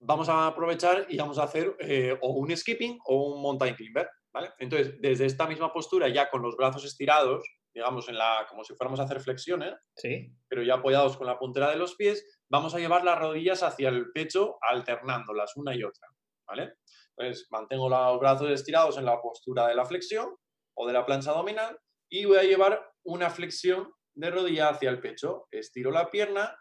[0.00, 4.08] vamos a aprovechar y vamos a hacer eh, o un skipping o un mountain climber.
[4.32, 4.50] ¿vale?
[4.58, 7.42] Entonces, desde esta misma postura, ya con los brazos estirados,
[7.74, 10.32] digamos, en la, como si fuéramos a hacer flexiones, sí.
[10.48, 13.88] pero ya apoyados con la puntera de los pies, vamos a llevar las rodillas hacia
[13.88, 16.08] el pecho alternándolas una y otra.
[16.46, 16.74] ¿vale?
[17.16, 20.36] Entonces, mantengo los brazos estirados en la postura de la flexión
[20.74, 21.78] o de la plancha abdominal
[22.10, 25.48] y voy a llevar una flexión de rodilla hacia el pecho.
[25.50, 26.56] Estiro la pierna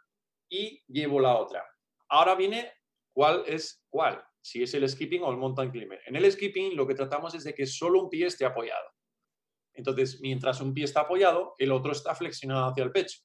[0.49, 1.65] y llevo la otra.
[2.09, 2.71] Ahora viene
[3.13, 6.01] cuál es cuál, si es el skipping o el mountain climber.
[6.05, 8.87] En el skipping lo que tratamos es de que solo un pie esté apoyado.
[9.73, 13.19] Entonces, mientras un pie está apoyado, el otro está flexionado hacia el pecho.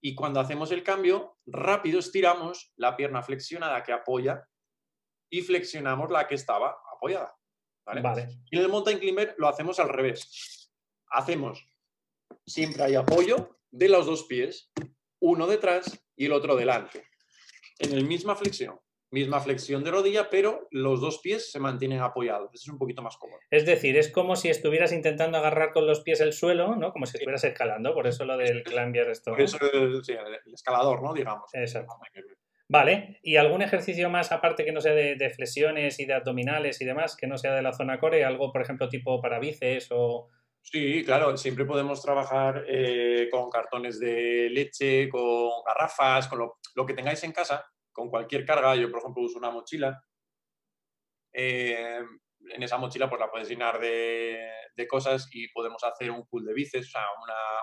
[0.00, 4.48] Y cuando hacemos el cambio, rápido estiramos la pierna flexionada que apoya
[5.30, 7.36] y flexionamos la que estaba apoyada.
[7.84, 8.28] ¿vale?
[8.50, 10.70] Y en el mountain climber lo hacemos al revés.
[11.10, 11.66] Hacemos
[12.46, 14.72] siempre hay apoyo de los dos pies,
[15.20, 17.04] uno detrás y el otro delante.
[17.78, 18.78] En el misma flexión,
[19.10, 22.50] misma flexión de rodilla, pero los dos pies se mantienen apoyados.
[22.52, 23.40] Eso es un poquito más cómodo.
[23.50, 26.92] Es decir, es como si estuvieras intentando agarrar con los pies el suelo, ¿no?
[26.92, 29.30] Como si estuvieras escalando, por eso lo del clambier esto.
[29.30, 30.02] Por eso el,
[30.52, 31.14] escalador, ¿no?
[31.14, 31.48] Digamos.
[31.54, 31.94] Exacto.
[32.68, 36.84] Vale, ¿y algún ejercicio más aparte que no sea de, flexiones y de abdominales y
[36.84, 38.24] demás, que no sea de la zona core?
[38.24, 40.30] ¿Algo, por ejemplo, tipo para bíceps o...?
[40.64, 46.94] Sí, claro, siempre podemos trabajar eh, con cartones de leche, con garrafas, con lo, que
[46.94, 48.74] tengáis en casa, con cualquier carga.
[48.74, 50.02] Yo, por ejemplo, uso una mochila.
[51.34, 52.00] Eh,
[52.50, 54.50] en esa mochila pues la puedes llenar de,
[54.88, 57.02] cosas y podemos hacer un pull de bíceps, o sea,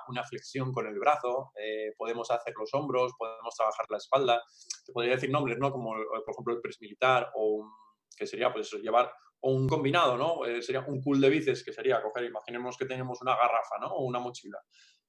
[0.07, 4.43] una, flexión con el brazo, eh, podemos hacer los hombros, podemos trabajar la espalda.
[4.85, 5.71] Te podría decir nombres, ¿no?
[5.71, 7.67] Como, por ejemplo, el press militar o
[8.15, 10.45] que sería, pues llevar o un combinado, ¿no?
[10.45, 13.87] Eh, sería un cool de bíceps, que sería coger, imaginemos que tenemos una garrafa, ¿no?
[13.87, 14.59] O una mochila.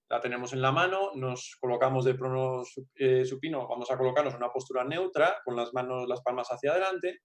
[0.08, 2.62] La tenemos en la mano, nos colocamos de prono
[2.94, 6.72] eh, supino, vamos a colocarnos en una postura neutra, con las manos, las palmas hacia
[6.72, 7.20] adelante.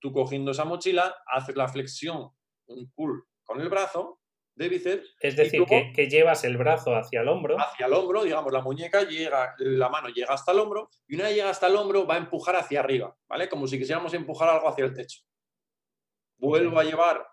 [0.00, 2.30] Tú cogiendo esa mochila, haces la flexión,
[2.66, 4.20] un cool con el brazo
[4.54, 5.16] de bíceps.
[5.20, 7.56] Es decir, que, que, llevas el brazo hacia el hombro.
[7.58, 11.24] Hacia el hombro, digamos, la muñeca llega, la mano llega hasta el hombro y una
[11.24, 13.48] vez llega hasta el hombro va a empujar hacia arriba, ¿vale?
[13.48, 15.27] Como si quisiéramos empujar algo hacia el techo
[16.38, 17.26] vuelvo a llevar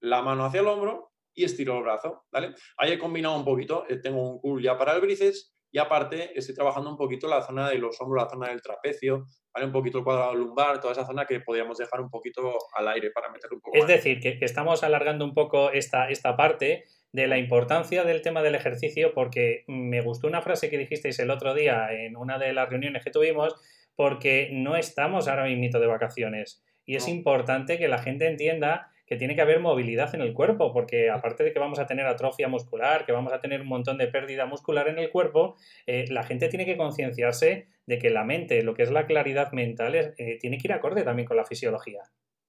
[0.00, 2.54] la mano hacia el hombro y estiro el brazo, ¿vale?
[2.78, 6.36] Ahí he combinado un poquito, eh, tengo un curl ya para el bíceps y aparte
[6.38, 9.66] estoy trabajando un poquito la zona de los hombros, la zona del trapecio, ¿vale?
[9.66, 13.10] Un poquito el cuadrado lumbar, toda esa zona que podríamos dejar un poquito al aire
[13.10, 17.26] para meter un poco Es decir, que, estamos alargando un poco esta, esta parte de
[17.26, 21.54] la importancia del tema del ejercicio porque me gustó una frase que dijisteis el otro
[21.54, 23.54] día en una de las reuniones que tuvimos
[23.94, 29.16] porque no estamos ahora mismo de vacaciones y es importante que la gente entienda que
[29.16, 32.48] tiene que haber movilidad en el cuerpo, porque aparte de que vamos a tener atrofia
[32.48, 36.24] muscular, que vamos a tener un montón de pérdida muscular en el cuerpo, eh, la
[36.24, 40.38] gente tiene que concienciarse de que la mente, lo que es la claridad mental, eh,
[40.40, 42.02] tiene que ir acorde también con la fisiología.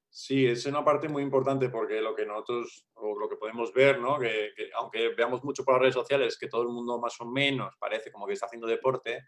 [0.09, 3.99] Sí, es una parte muy importante porque lo que nosotros, o lo que podemos ver,
[3.99, 4.17] ¿no?
[4.17, 7.75] que, aunque veamos mucho por las redes sociales que todo el mundo más o menos
[7.77, 9.25] parece como que está haciendo deporte,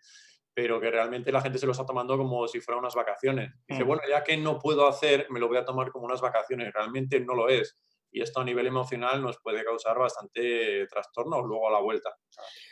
[0.62, 3.54] pero que realmente la gente se lo está tomando como si fueran unas vacaciones.
[3.66, 3.88] Dice, mm.
[3.88, 6.74] bueno, ya que no puedo hacer, me lo voy a tomar como unas vacaciones.
[6.74, 7.80] Realmente no lo es.
[8.12, 12.10] Y esto a nivel emocional nos puede causar bastante trastorno luego a la vuelta.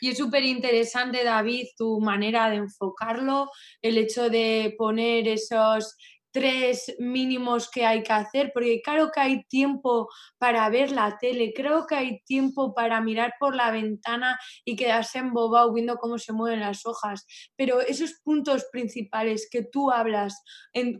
[0.01, 3.49] Y es súper interesante, David, tu manera de enfocarlo,
[3.81, 5.95] el hecho de poner esos
[6.31, 11.53] tres mínimos que hay que hacer, porque claro que hay tiempo para ver la tele,
[11.55, 16.33] creo que hay tiempo para mirar por la ventana y quedarse embobado viendo cómo se
[16.33, 20.43] mueven las hojas, pero esos puntos principales que tú hablas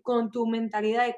[0.01, 1.15] con tu mentalidad de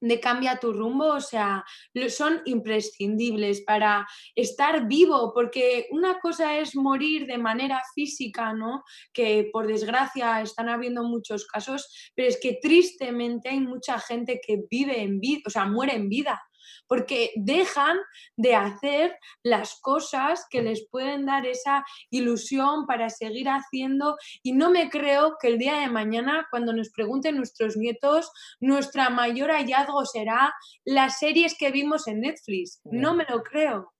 [0.00, 1.64] de cambia tu rumbo, o sea,
[2.08, 8.84] son imprescindibles para estar vivo, porque una cosa es morir de manera física, ¿no?
[9.12, 14.62] Que por desgracia están habiendo muchos casos, pero es que tristemente hay mucha gente que
[14.70, 16.40] vive en vida, o sea, muere en vida
[16.86, 17.98] porque dejan
[18.36, 24.70] de hacer las cosas que les pueden dar esa ilusión para seguir haciendo y no
[24.70, 30.04] me creo que el día de mañana cuando nos pregunten nuestros nietos nuestra mayor hallazgo
[30.04, 30.52] será
[30.84, 32.80] las series que vimos en Netflix.
[32.84, 33.92] No me lo creo.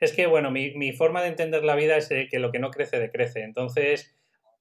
[0.00, 2.70] Es que, bueno, mi, mi forma de entender la vida es que lo que no
[2.70, 3.42] crece, decrece.
[3.42, 4.14] Entonces,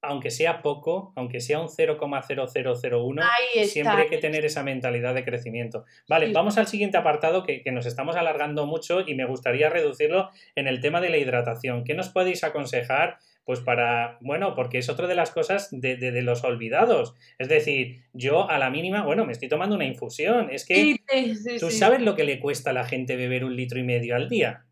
[0.04, 3.24] aunque sea poco, aunque sea un 0,0001,
[3.66, 5.86] siempre hay que tener esa mentalidad de crecimiento.
[6.08, 10.68] Vale, vamos al siguiente apartado que, nos estamos alargando mucho y me gustaría reducirlo en
[10.68, 11.86] el tema de la hidratación.
[11.86, 13.18] ¿Qué nos podéis aconsejar?
[13.46, 17.16] Pues para, bueno, porque es otra de las cosas de, de, los olvidados.
[17.40, 20.50] Es decir, yo a la mínima, bueno, me estoy tomando una infusión.
[20.52, 20.98] Es que
[21.60, 24.30] tú sabes lo que le cuesta a la gente beber un litro y medio al
[24.30, 24.66] día.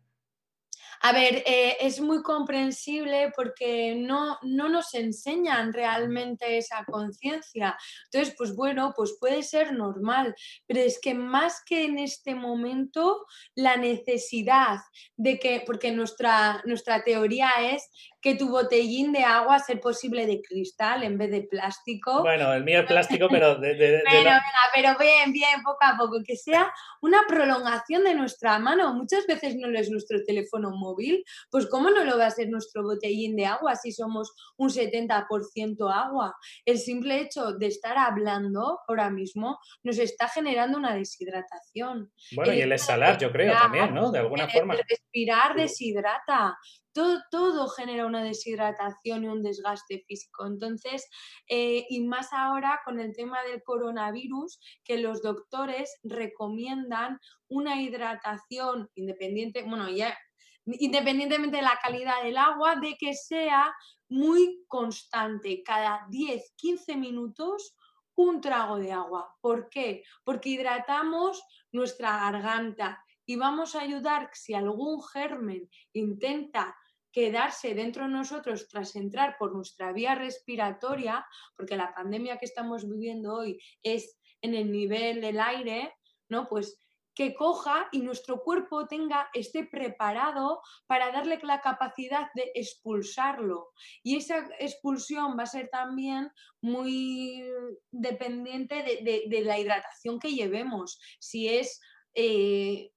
[1.04, 7.76] A ver, eh, es muy comprensible porque no, no nos enseñan realmente esa conciencia.
[8.04, 10.32] Entonces, pues bueno, pues puede ser normal,
[10.66, 14.78] pero es que más que en este momento, la necesidad
[15.16, 17.90] de que, porque nuestra, nuestra teoría es
[18.22, 22.22] que tu botellín de agua sea posible de cristal en vez de plástico.
[22.22, 24.30] Bueno, el mío es plástico, pero de, pero,
[24.72, 28.94] pero bien, bien, poco a poco, que sea una prolongación de nuestra mano.
[28.94, 32.48] Muchas veces no lo es nuestro teléfono móvil, pues ¿cómo no lo va a ser
[32.48, 36.36] nuestro botellín de agua si somos un 70% agua?
[36.64, 42.12] El simple hecho de estar hablando ahora mismo nos está generando una deshidratación.
[42.36, 44.12] Bueno, y el exhalar, yo creo, también, ¿no?
[44.12, 44.74] De alguna forma.
[44.74, 46.56] El respirar deshidrata
[46.92, 50.46] todo, genera una deshidratación y un desgaste físico.
[50.46, 51.08] Entonces,
[51.48, 58.90] eh, y más ahora con el tema del coronavirus, que los doctores recomiendan una hidratación
[58.94, 60.16] independiente, bueno, ya
[60.64, 63.74] independientemente de la calidad del agua, de que sea
[64.08, 67.74] muy constante, cada 10, 15 minutos
[68.14, 69.34] un trago de agua.
[69.40, 70.04] ¿Por qué?
[70.24, 76.76] Porque hidratamos nuestra garganta y vamos a ayudar si algún germen intenta
[77.12, 81.24] quedarse dentro de nosotros tras entrar por nuestra vía respiratoria,
[81.56, 85.94] porque la pandemia que estamos viviendo hoy es en el nivel del aire,
[86.28, 86.48] ¿no?
[86.48, 86.82] Pues
[87.14, 93.70] que coja y nuestro cuerpo tenga, esté preparado para darle la capacidad de expulsarlo.
[94.02, 97.44] Y esa expulsión va a ser también muy
[97.90, 101.80] dependiente de, la hidratación que llevemos, si es
[102.14, 102.92] eh,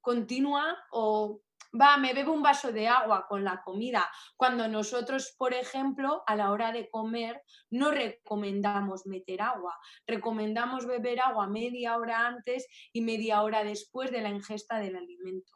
[0.00, 1.42] continua o
[1.78, 6.36] va, me bebo un vaso de agua con la comida, cuando nosotros, por ejemplo, a
[6.36, 13.02] la hora de comer no recomendamos meter agua, recomendamos beber agua media hora antes y
[13.02, 15.52] media hora después de la ingesta del alimento.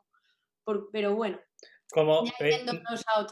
[0.92, 1.38] pero bueno,
[1.90, 2.64] como eh,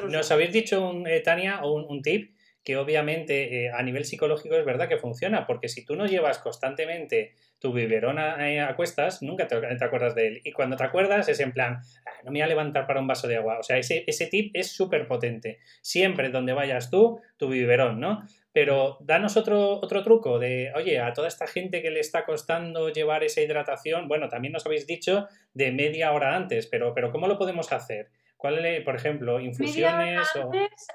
[0.08, 4.64] nos habéis dicho, eh, Tania, un, un tip que obviamente eh, a nivel psicológico es
[4.64, 9.56] verdad que funciona, porque si tú no llevas constantemente tu biberón a, cuestas, nunca te,
[9.84, 10.40] acuerdas de él.
[10.44, 11.80] Y cuando te acuerdas es en plan,
[12.24, 13.58] no me voy a levantar para un vaso de agua.
[13.58, 15.58] O sea, ese, ese tip es súper potente.
[15.80, 18.22] Siempre donde vayas tú, tu biberón, ¿no?
[18.52, 22.90] Pero danos otro, otro truco de, oye, a toda esta gente que le está costando
[22.90, 27.26] llevar esa hidratación, bueno, también nos habéis dicho de media hora antes, pero, pero ¿cómo
[27.26, 28.10] lo podemos hacer?
[28.42, 30.26] ¿Cuál, por ejemplo, infusiones?
[30.34, 30.50] o...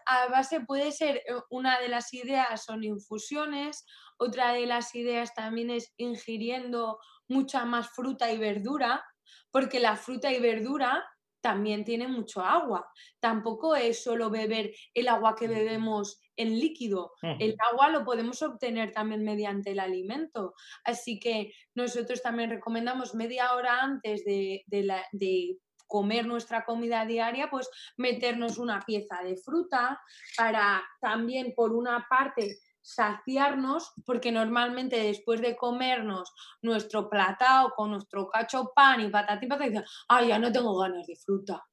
[0.05, 3.85] A base puede ser, eh, una de las ideas son infusiones,
[4.17, 9.01] otra de las ideas también es ingiriendo mucha más fruta y verdura,
[9.49, 11.05] porque la fruta y verdura
[11.41, 12.87] también tiene mucho agua.
[13.19, 17.13] Tampoco es solo beber el agua que bebemos en líquido.
[17.39, 20.53] El agua lo podemos obtener también mediante el alimento.
[20.83, 27.49] Así que nosotros también recomendamos media hora antes de, la, de comer nuestra comida diaria,
[27.49, 29.99] pues meternos una pieza de fruta
[30.35, 38.29] para también, por una parte, saciarnos, porque normalmente después de comernos nuestro platao con nuestro
[38.29, 41.63] cacho pan y patatín, patatín, ay, ya no tengo ganas de fruta.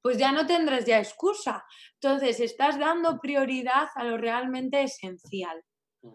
[0.00, 1.64] Pues ya no tendrás ya excusa.
[2.00, 5.62] Entonces, estás dando prioridad a lo realmente esencial.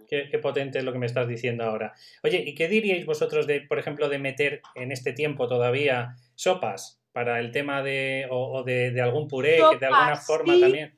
[0.07, 1.93] Qué, qué, potente es lo que me estás diciendo ahora.
[2.23, 6.99] Oye, ¿y qué diríais vosotros de, por ejemplo, de meter en este tiempo todavía sopas?
[7.11, 10.95] para el tema de, o, de, algún puré, que de alguna forma también.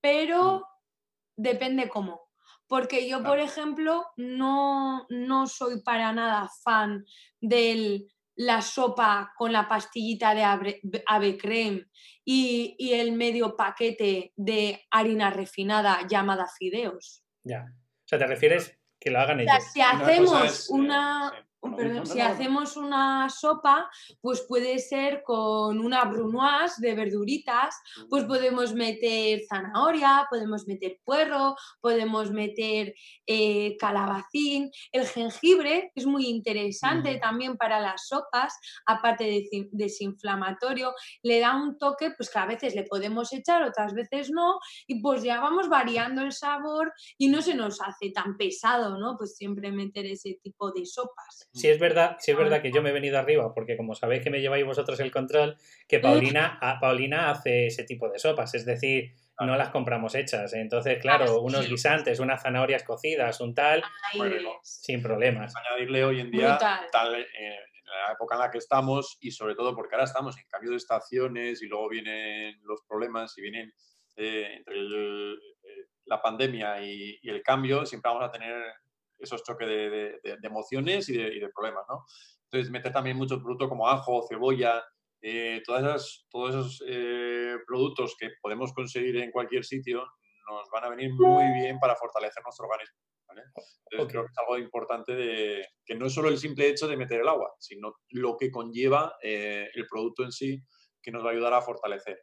[0.00, 0.62] Pero mm.
[1.36, 2.21] depende cómo.
[2.72, 7.04] Porque yo, por ejemplo, no, no soy para nada fan
[7.38, 10.42] de la sopa con la pastillita de
[11.06, 11.84] ave, creme
[12.24, 17.22] y, y, el medio paquete de harina refinada llamada fideos.
[17.44, 17.66] Ya.
[17.66, 19.52] O sea, ¿te refieres que lo hagan ellos?
[19.70, 21.30] si hacemos una,
[22.04, 23.88] si hacemos una sopa,
[24.20, 27.76] pues puede ser con una brunoise de verduritas,
[28.10, 32.94] pues podemos meter zanahoria, podemos meter puerro, podemos meter
[33.26, 34.70] eh, calabacín.
[34.90, 41.78] El jengibre es muy interesante también para las sopas, aparte de desinflamatorio, le da un
[41.78, 45.68] toque pues que a veces le podemos echar, otras veces no, y pues ya vamos
[45.68, 49.16] variando el sabor y no se nos hace tan pesado, ¿no?
[49.16, 51.48] Pues siempre meter ese tipo de sopas.
[51.52, 54.22] Si es verdad, si es verdad que yo me he venido arriba, porque como sabéis
[54.22, 58.64] que me lleváis vosotros el control, que Paulina, Paulina hace ese tipo de sopas, es
[58.64, 59.12] decir,
[59.46, 60.52] no las compramos hechas.
[60.54, 63.82] Entonces, claro, unos guisantes, unas zanahorias cocidas, un tal,
[64.62, 65.54] sin problemas.
[65.56, 66.58] Añadirle hoy en día,
[66.90, 70.36] tal, eh, en la época en la que estamos, y sobre todo porque ahora estamos
[70.38, 73.72] en cambio de estaciones y luego vienen los problemas y vienen
[74.16, 75.36] eh, entre eh,
[76.06, 78.54] la pandemia y, y, el cambio, siempre vamos a tener
[79.22, 82.04] esos choques de, emociones y de, problemas, ¿no?
[82.44, 84.82] Entonces, meter también muchos productos como ajo, cebolla,
[85.22, 90.04] eh, todas todos esos eh, productos que podemos conseguir en cualquier sitio
[90.48, 92.98] nos van a venir muy bien para fortalecer nuestro organismo.
[93.90, 96.96] Entonces, creo que es algo importante de, que no es solo el simple hecho de
[96.96, 100.62] meter el agua, sino lo que conlleva eh, el producto en sí
[101.02, 102.20] que nos va a ayudar a fortalecer.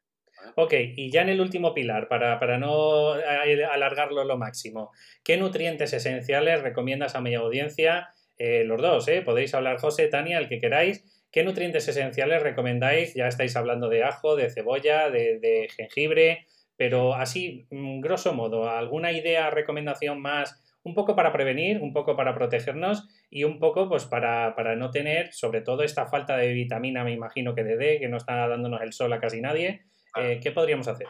[0.56, 4.92] Ok, y ya en el último pilar, para, para no alargarlo lo máximo,
[5.24, 8.10] ¿qué nutrientes esenciales recomiendas a mi audiencia?
[8.38, 9.22] Eh, los dos, ¿eh?
[9.22, 11.06] Podéis hablar, José, Tania, el que queráis.
[11.32, 13.14] ¿Qué nutrientes esenciales recomendáis?
[13.14, 19.12] Ya estáis hablando de ajo, de cebolla, de, jengibre, pero así, mm, grosso modo, ¿alguna
[19.12, 20.64] idea, recomendación más?
[20.84, 24.90] Un poco para prevenir, un poco para protegernos y un poco pues para, para no
[24.90, 28.48] tener, sobre todo, esta falta de vitamina, me imagino que de D, que no está
[28.48, 29.82] dándonos el sol a casi nadie
[30.16, 31.08] eh, ¿qué podríamos hacer?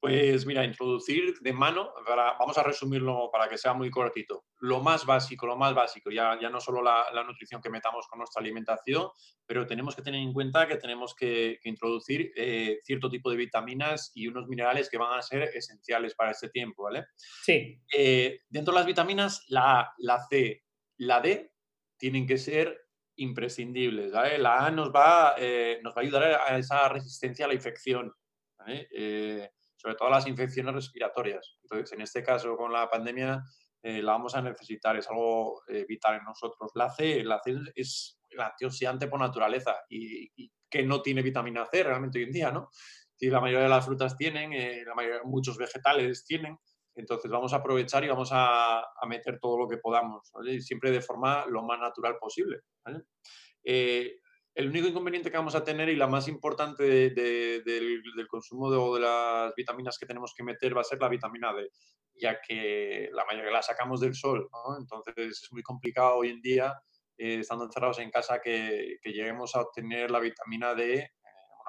[0.00, 1.92] Pues mira, introducir de mano,
[2.38, 4.46] vamos a resumirlo para que sea muy cortito.
[4.60, 8.18] Lo más básico, lo más básico, ya, ya no solo la, nutrición que metamos con
[8.18, 9.08] nuestra alimentación,
[9.44, 14.10] pero tenemos que tener en cuenta que tenemos que, introducir eh, cierto tipo de vitaminas
[14.14, 17.04] y unos minerales que van a ser esenciales para este tiempo, ¿vale?
[17.42, 17.78] Sí.
[17.94, 20.64] Eh, dentro de las vitaminas, la, la C,
[20.96, 21.52] la D
[21.98, 22.89] tienen que ser
[23.20, 24.12] imprescindibles.
[24.12, 28.12] La A nos va, eh, nos va a ayudar a esa resistencia a la infección.
[28.66, 31.56] Eh, sobre todo las infecciones respiratorias.
[31.62, 33.42] Entonces, en este caso, con la pandemia,
[33.82, 36.70] eh, la vamos a necesitar, es algo vital en nosotros.
[36.74, 41.82] La C, la C es el antioxidante por naturaleza y, que no tiene vitamina C
[41.82, 42.70] realmente hoy en día, ¿no?
[43.18, 44.52] Y la mayoría de las frutas tienen,
[44.86, 46.58] la mayoría, muchos vegetales tienen,
[47.00, 50.30] entonces vamos a aprovechar y vamos a, meter todo lo que podamos,
[50.60, 52.60] siempre de forma lo más natural posible.
[53.64, 54.20] Eh,
[54.54, 59.54] el único inconveniente que vamos a tener y la más importante del, consumo de, las
[59.54, 61.70] vitaminas que tenemos que meter va a ser la vitamina D,
[62.14, 64.48] ya que la mayoría la sacamos del sol,
[64.78, 66.74] entonces es muy complicado hoy en día,
[67.16, 71.08] eh, estando encerrados en casa, que, lleguemos a obtener la vitamina D, eh,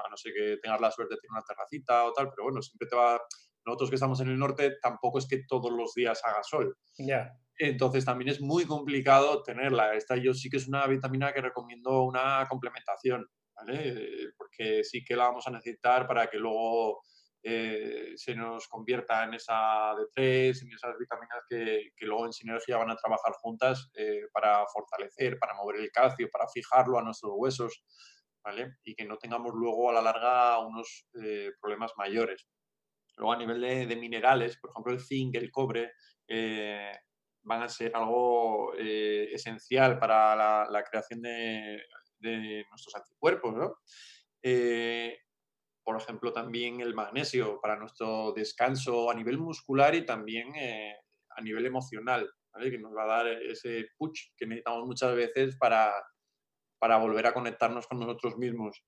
[0.05, 2.61] a no sé que tengas la suerte de tener una terracita o tal, pero bueno,
[2.61, 3.21] siempre te va,
[3.65, 6.77] nosotros que estamos en el norte, tampoco es que todos los días haga sol.
[6.97, 7.31] Ya.
[7.57, 9.95] Entonces también es muy complicado tenerla.
[9.95, 14.31] Esta yo sí que es una vitamina que recomiendo una complementación, ¿vale?
[14.37, 17.03] Porque sí que la vamos a necesitar para que luego
[17.43, 22.77] eh, se nos convierta en esa D3, en esas vitaminas que, que luego en sinergia
[22.77, 27.33] van a trabajar juntas eh, para fortalecer, para mover el calcio, para fijarlo a nuestros
[27.35, 27.83] huesos,
[28.43, 28.75] ¿vale?
[28.83, 32.47] Y que no tengamos luego a la larga unos eh, problemas mayores.
[33.21, 35.91] Luego a nivel de, minerales, por ejemplo el zinc, el cobre,
[36.27, 36.91] eh,
[37.43, 41.83] van a ser algo eh, esencial para la, creación de,
[42.67, 43.73] nuestros anticuerpos.
[44.41, 45.19] Eh,
[45.83, 50.51] por ejemplo, también el magnesio para nuestro descanso a nivel muscular y también
[51.29, 52.27] a nivel emocional,
[52.59, 55.93] que nos va a dar ese push que necesitamos muchas veces para,
[56.79, 58.83] para volver a conectarnos con nosotros mismos.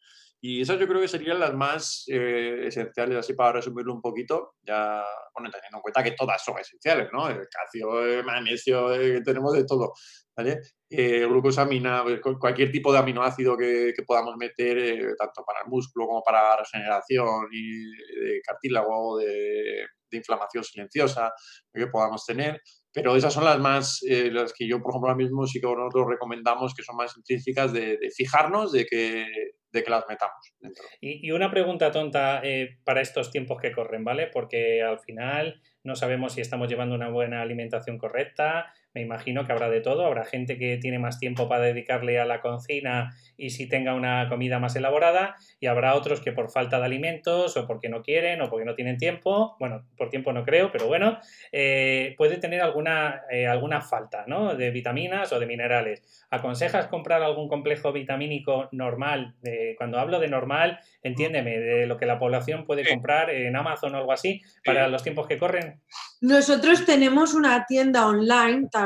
[0.45, 4.55] Y esas yo creo que serían las más eh, esenciales, así para resumirlo un poquito,
[4.61, 5.01] ya,
[5.33, 7.29] bueno, teniendo en cuenta que todas son esenciales, ¿no?
[7.29, 9.93] El calcio, el magnesio, eh, tenemos de todo,
[10.35, 10.59] ¿vale?
[10.89, 16.07] Eh, glucosamina, pues, cualquier tipo de aminoácido que, que podamos meter, tanto para el músculo
[16.07, 17.85] como para regeneración y
[18.19, 21.31] de cartílago, de, de inflamación silenciosa
[21.73, 22.61] que podamos tener
[22.95, 26.05] pero esas son las más, las que yo, por ejemplo, ahora mismo sí que nosotros
[26.07, 29.25] recomendamos que son más intrínsecas de fijarnos, de que,
[29.73, 30.53] de que las metamos.
[31.01, 34.27] Y, una pregunta tonta eh, para estos tiempos que corren, ¿vale?
[34.27, 39.51] Porque al final no sabemos si estamos llevando una buena alimentación correcta, me imagino que
[39.51, 43.49] habrá de todo, habrá gente que tiene más tiempo para dedicarle a la cocina y
[43.49, 47.65] si tenga una comida más elaborada y habrá otros que por falta de alimentos o
[47.65, 51.19] porque no quieren o porque no tienen tiempo, bueno, por tiempo no creo, pero bueno,
[51.51, 54.55] eh, puede tener alguna, eh, alguna falta ¿no?
[54.55, 56.27] de vitaminas o de minerales.
[56.29, 59.35] ¿Aconsejas comprar algún complejo vitamínico normal?
[59.77, 63.97] cuando hablo de normal, entiéndeme, de lo que la población puede comprar en Amazon o
[63.97, 65.81] algo así para los tiempos que corren.
[66.21, 68.82] Nosotros tenemos una tienda online también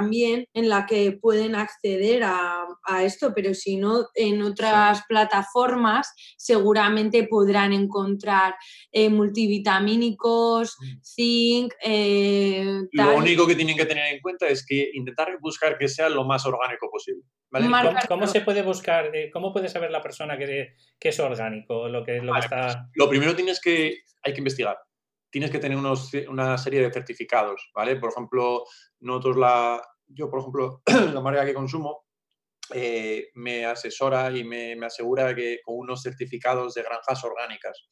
[0.54, 2.64] en la que pueden acceder a,
[3.02, 8.56] esto, pero si no, en otras plataformas seguramente podrán encontrar
[8.92, 11.02] eh, multivitamínicos, mm.
[11.04, 11.74] zinc.
[11.84, 16.08] Eh, lo único que tienen que tener en cuenta es que intentar buscar que sea
[16.08, 17.24] lo más orgánico posible.
[18.08, 19.14] ¿Cómo, se puede buscar?
[19.14, 21.90] Eh, ¿Cómo puede saber la persona que, es orgánico?
[21.90, 22.68] Lo, que, lo, que está...
[22.68, 24.78] Pues, lo primero tienes que, hay que investigar
[25.30, 27.98] tienes que tener una serie de certificados, ¿vale?
[27.98, 28.64] Por ejemplo,
[29.00, 30.82] nosotros la, yo, por ejemplo,
[31.14, 32.06] la marca que consumo
[32.74, 37.88] eh, me asesora y me, me, asegura que con unos certificados de granjas orgánicas,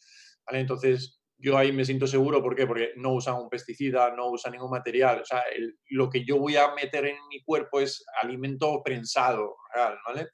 [0.46, 0.60] ¿vale?
[0.60, 2.66] Entonces, yo ahí me siento seguro, ¿por qué?
[2.66, 5.44] Porque no usan un pesticida, no usan ningún material, o sea,
[5.90, 10.28] lo que yo voy a meter en mi cuerpo es alimento prensado, real, ¿vale?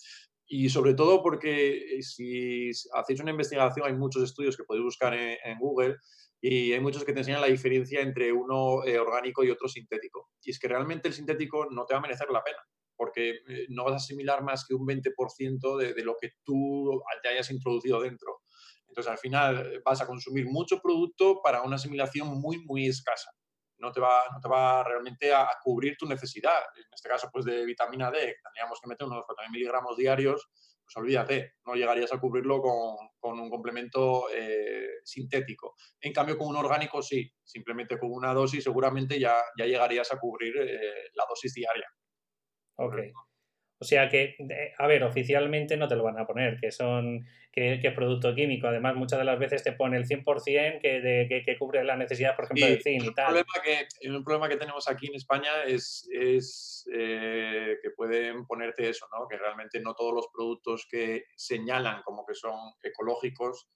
[0.47, 5.13] Y sobre todo porque eh, si hacéis una investigación, hay muchos estudios que podéis buscar
[5.13, 5.97] en, en Google,
[6.41, 10.31] y hay muchos que te enseñan la diferencia entre uno eh, orgánico y otro sintético.
[10.41, 12.57] Y es que realmente el sintético no te va a merecer la pena,
[12.95, 17.29] porque eh, no vas a asimilar más que un 20% de, lo que tú te
[17.29, 18.39] hayas introducido dentro.
[18.87, 23.31] Entonces, al final vas a consumir mucho producto para una asimilación muy, muy escasa.
[23.77, 26.59] No te va, no te va realmente a, cubrir tu necesidad.
[26.75, 30.49] En este caso, pues de vitamina D, tendríamos que meter unos 4.000 miligramos diarios
[30.93, 35.75] pues olvídate, no llegarías a cubrirlo con, un complemento eh, sintético.
[36.01, 40.19] En cambio, con un orgánico sí, simplemente con una dosis seguramente ya, ya llegarías a
[40.19, 41.87] cubrir eh, la dosis diaria.
[42.75, 42.97] Ok.
[43.79, 44.35] O sea que,
[44.77, 48.67] a ver, oficialmente no te lo van a poner, que son que, es producto químico.
[48.67, 52.35] Además, muchas de las veces te pone el 100% que, de, que, cubre la necesidad,
[52.35, 53.27] por ejemplo, del zinc y tal.
[53.27, 57.30] Problema que, un problema que tenemos aquí en España es, es eh,
[58.01, 59.27] pueden ponerte eso, ¿no?
[59.27, 63.67] que realmente no todos los productos que señalan como que son ecológicos,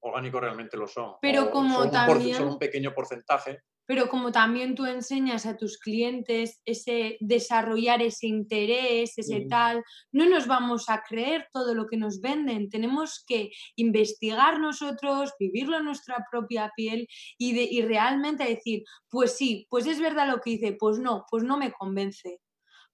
[0.00, 1.16] orgánicos realmente lo son.
[1.20, 2.34] Pero como también...
[2.34, 8.26] son un pequeño porcentaje pero como también tú enseñas a tus clientes ese desarrollar ese
[8.26, 9.48] interés, ese Mm.
[9.48, 12.70] tal, no nos vamos a creer todo lo que nos venden.
[12.70, 17.06] Tenemos que investigar nosotros, vivirlo en nuestra propia piel
[17.36, 21.26] y, de- y realmente decir, pues sí, pues es verdad lo que dice, pues no,
[21.30, 22.40] pues no me convence.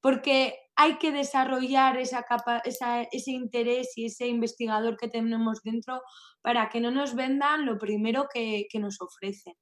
[0.00, 6.00] Porque hay que desarrollar esa capa- esa- ese interés y ese investigador que tenemos dentro
[6.40, 9.52] para que no nos vendan lo primero que, que nos ofrecen.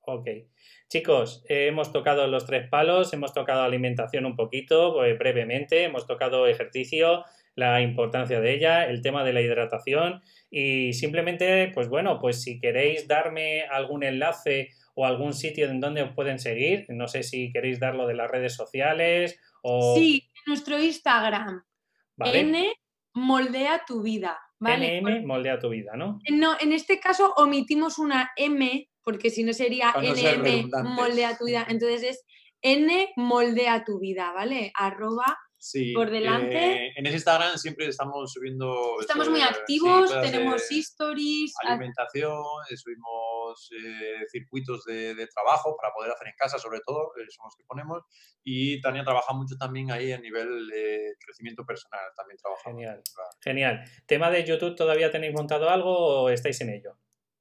[0.00, 0.26] Ok.
[0.88, 6.06] Chicos, eh, hemos tocado los tres palos, hemos tocado alimentación un poquito, eh, brevemente, hemos
[6.06, 7.24] tocado ejercicio,
[7.54, 12.58] la importancia de ella, el tema de la hidratación y simplemente, pues bueno, pues si
[12.58, 17.52] queréis darme algún enlace o algún sitio en donde os pueden seguir, no sé si
[17.52, 19.94] queréis darlo de las redes sociales o...
[19.96, 21.62] Sí, nuestro Instagram,
[22.16, 22.40] ¿vale?
[22.40, 22.74] N
[23.14, 25.00] moldea tu vida, ¿vale?
[25.00, 26.18] NM moldea tu vida, ¿no?
[26.30, 31.44] No, en este caso omitimos una M, porque si no sería no NM moldea tu
[31.44, 31.66] vida.
[31.68, 32.24] Entonces es
[32.62, 34.72] N moldea tu vida, ¿vale?
[34.74, 35.38] Arroba.
[35.60, 36.86] Sí, Por delante.
[36.86, 39.00] eh, en ese Instagram siempre estamos subiendo.
[39.00, 41.52] Estamos eso muy de- sí, activos, cosas de tenemos stories.
[41.64, 46.78] ah, Alimentación, eh, subimos eh, circuitos de, de trabajo para poder hacer en casa, sobre
[46.86, 48.04] todo, eh, son los que ponemos.
[48.44, 52.00] Y Tania trabaja mucho también ahí a nivel de crecimiento personal.
[52.16, 52.76] También trabajamos.
[52.78, 53.02] Genial.
[53.14, 53.30] Claro.
[53.42, 53.84] Genial.
[54.06, 56.92] ¿Tema de YouTube todavía tenéis montado algo o estáis en ello?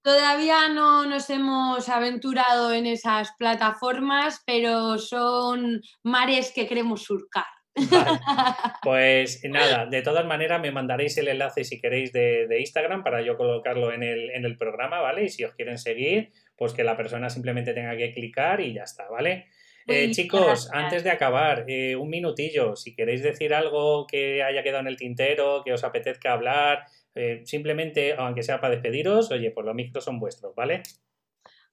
[0.03, 7.45] Todavía no nos hemos aventurado en esas plataformas, pero son mares que queremos surcar.
[7.89, 8.19] Vale.
[8.83, 13.21] Pues nada, de todas maneras me mandaréis el enlace si queréis de, de Instagram para
[13.21, 15.25] yo colocarlo en el, en el programa, ¿vale?
[15.25, 18.83] Y si os quieren seguir, pues que la persona simplemente tenga que clicar y ya
[18.83, 19.47] está, ¿vale?
[19.87, 24.81] Eh, chicos, antes de acabar, eh, un minutillo, si queréis decir algo que haya quedado
[24.81, 26.83] en el tintero, que os apetezca hablar,
[27.15, 30.83] eh, simplemente, aunque sea para despediros, oye, pues los micros son vuestros, ¿vale?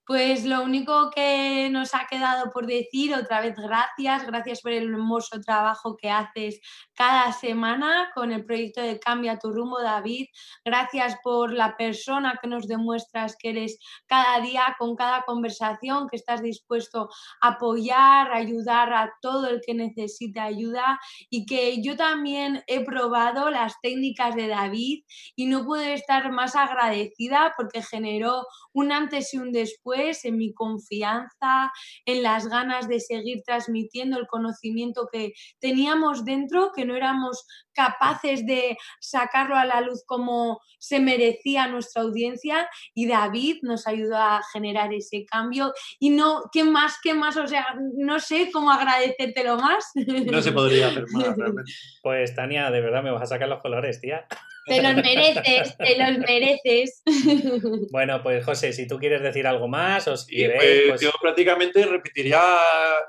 [0.07, 4.91] Pues lo único que nos ha quedado por decir, otra vez gracias, gracias por el
[4.91, 6.61] hermoso trabajo que haces
[6.93, 10.27] cada semana con el proyecto de Cambia tu rumbo, David.
[10.63, 16.17] Gracias por la persona que nos demuestras que eres cada día, con cada conversación, que
[16.17, 17.09] estás dispuesto
[17.41, 21.01] a apoyar, ayudar a todo el que necesite ayuda
[21.31, 26.57] y que yo también he probado las técnicas de David y no puedo estar más
[26.57, 31.73] agradecida porque generó un antes y un después en mi confianza,
[32.05, 38.47] en las ganas de seguir transmitiendo el conocimiento que teníamos dentro, que no éramos capaces
[38.47, 44.43] de sacarlo a la luz como se merecía nuestra audiencia y David nos ayudó a
[44.53, 47.37] generar ese cambio y no, ¿qué más, qué más?
[47.37, 47.67] O sea,
[47.97, 49.93] no sé cómo agradecértelo más.
[49.95, 51.73] No se podría hacer más, realmente.
[52.03, 54.27] Pues Tania, de verdad me vas a sacar los colores, tía.
[54.67, 57.03] Te los mereces, te los mereces.
[57.91, 61.11] Bueno, pues José, si tú quieres decir algo más o si queréis, pues, pues Yo
[61.21, 62.43] prácticamente repetiría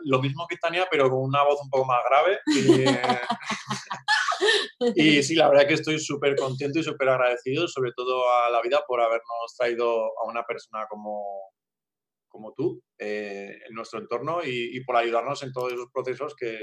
[0.04, 2.40] lo mismo que Tania, pero con una voz un poco más grave.
[4.96, 8.50] Y, y sí, la verdad que estoy súper contento y súper agradecido, sobre todo a
[8.50, 11.24] la vida, por habernos traído a una persona como,
[12.28, 16.60] como tú eh, en nuestro entorno y, y por ayudarnos en todos esos procesos que,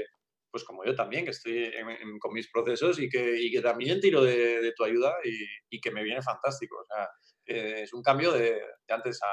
[0.53, 1.73] pues como yo también, que estoy
[2.19, 6.77] con mis procesos y que, también tiro de, tu ayuda y, que me viene fantástico.
[6.79, 7.09] O sea,
[7.47, 9.27] eh, es un cambio de, de antes a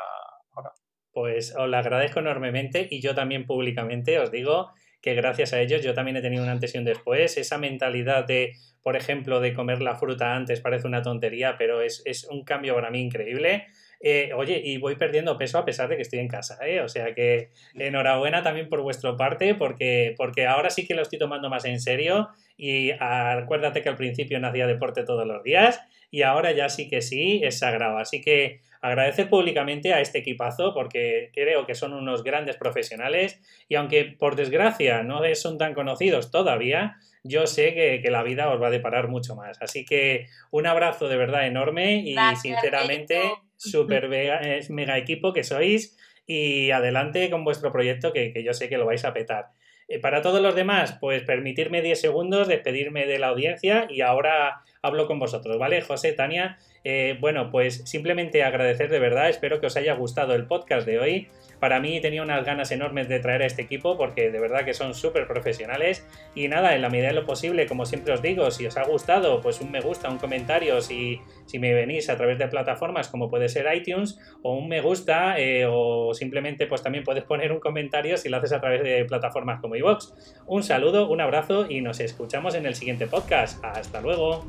[0.56, 0.72] ahora.
[1.12, 4.70] Pues os lo agradezco enormemente y yo también públicamente os digo
[5.02, 7.36] que gracias a ellos yo también he tenido un antes y un después.
[7.36, 12.00] Esa mentalidad de, por ejemplo, de comer la fruta antes parece una tontería, pero es,
[12.06, 13.66] es un cambio para mí increíble.
[14.03, 16.80] Eh, oye, y voy perdiendo peso a pesar de que estoy en casa, ¿eh?
[16.80, 21.18] O sea que enhorabuena también por vuestra parte, porque, porque ahora sí que lo estoy
[21.18, 22.30] tomando más en serio.
[22.62, 25.80] Y acuérdate que al principio no hacía deporte todos los días
[26.11, 27.96] y ahora ya sí que sí es sagrado.
[27.96, 33.76] Así que agradecer públicamente a este equipazo porque creo que son unos grandes profesionales y
[33.76, 38.61] aunque por desgracia no son tan conocidos todavía, yo sé que, que la vida os
[38.61, 39.56] va a deparar mucho más.
[39.62, 43.22] Así que un abrazo de verdad enorme y Gracias, sinceramente
[43.56, 45.96] súper mega, mega equipo que sois
[46.26, 49.46] y adelante con vuestro proyecto que, que yo sé que lo vais a petar.
[49.91, 54.62] Eh, Para todos los demás, pues permitirme 10 segundos, despedirme de la audiencia y ahora
[54.82, 55.82] hablo con vosotros, ¿vale?
[55.82, 60.47] José, Tania, eh, bueno, pues simplemente agradecer de verdad, espero que os haya gustado el
[60.47, 61.28] podcast de hoy.
[61.61, 64.74] Para mí tenía unas ganas enormes de traer a este equipo porque de verdad que
[64.74, 68.50] son súper profesionales y nada, en la medida de lo posible, como siempre os digo,
[68.50, 72.16] si os ha gustado, pues un me gusta, un comentario, si, si me venís a
[72.16, 76.82] través de plataformas como puede ser iTunes o un me gusta eh, o simplemente pues
[76.82, 80.12] también puedes poner un comentario si lo haces a través de plataformas como iVoox.
[80.46, 83.62] Un saludo, un abrazo y nos escuchamos en el siguiente podcast.
[83.64, 84.46] Hasta luego.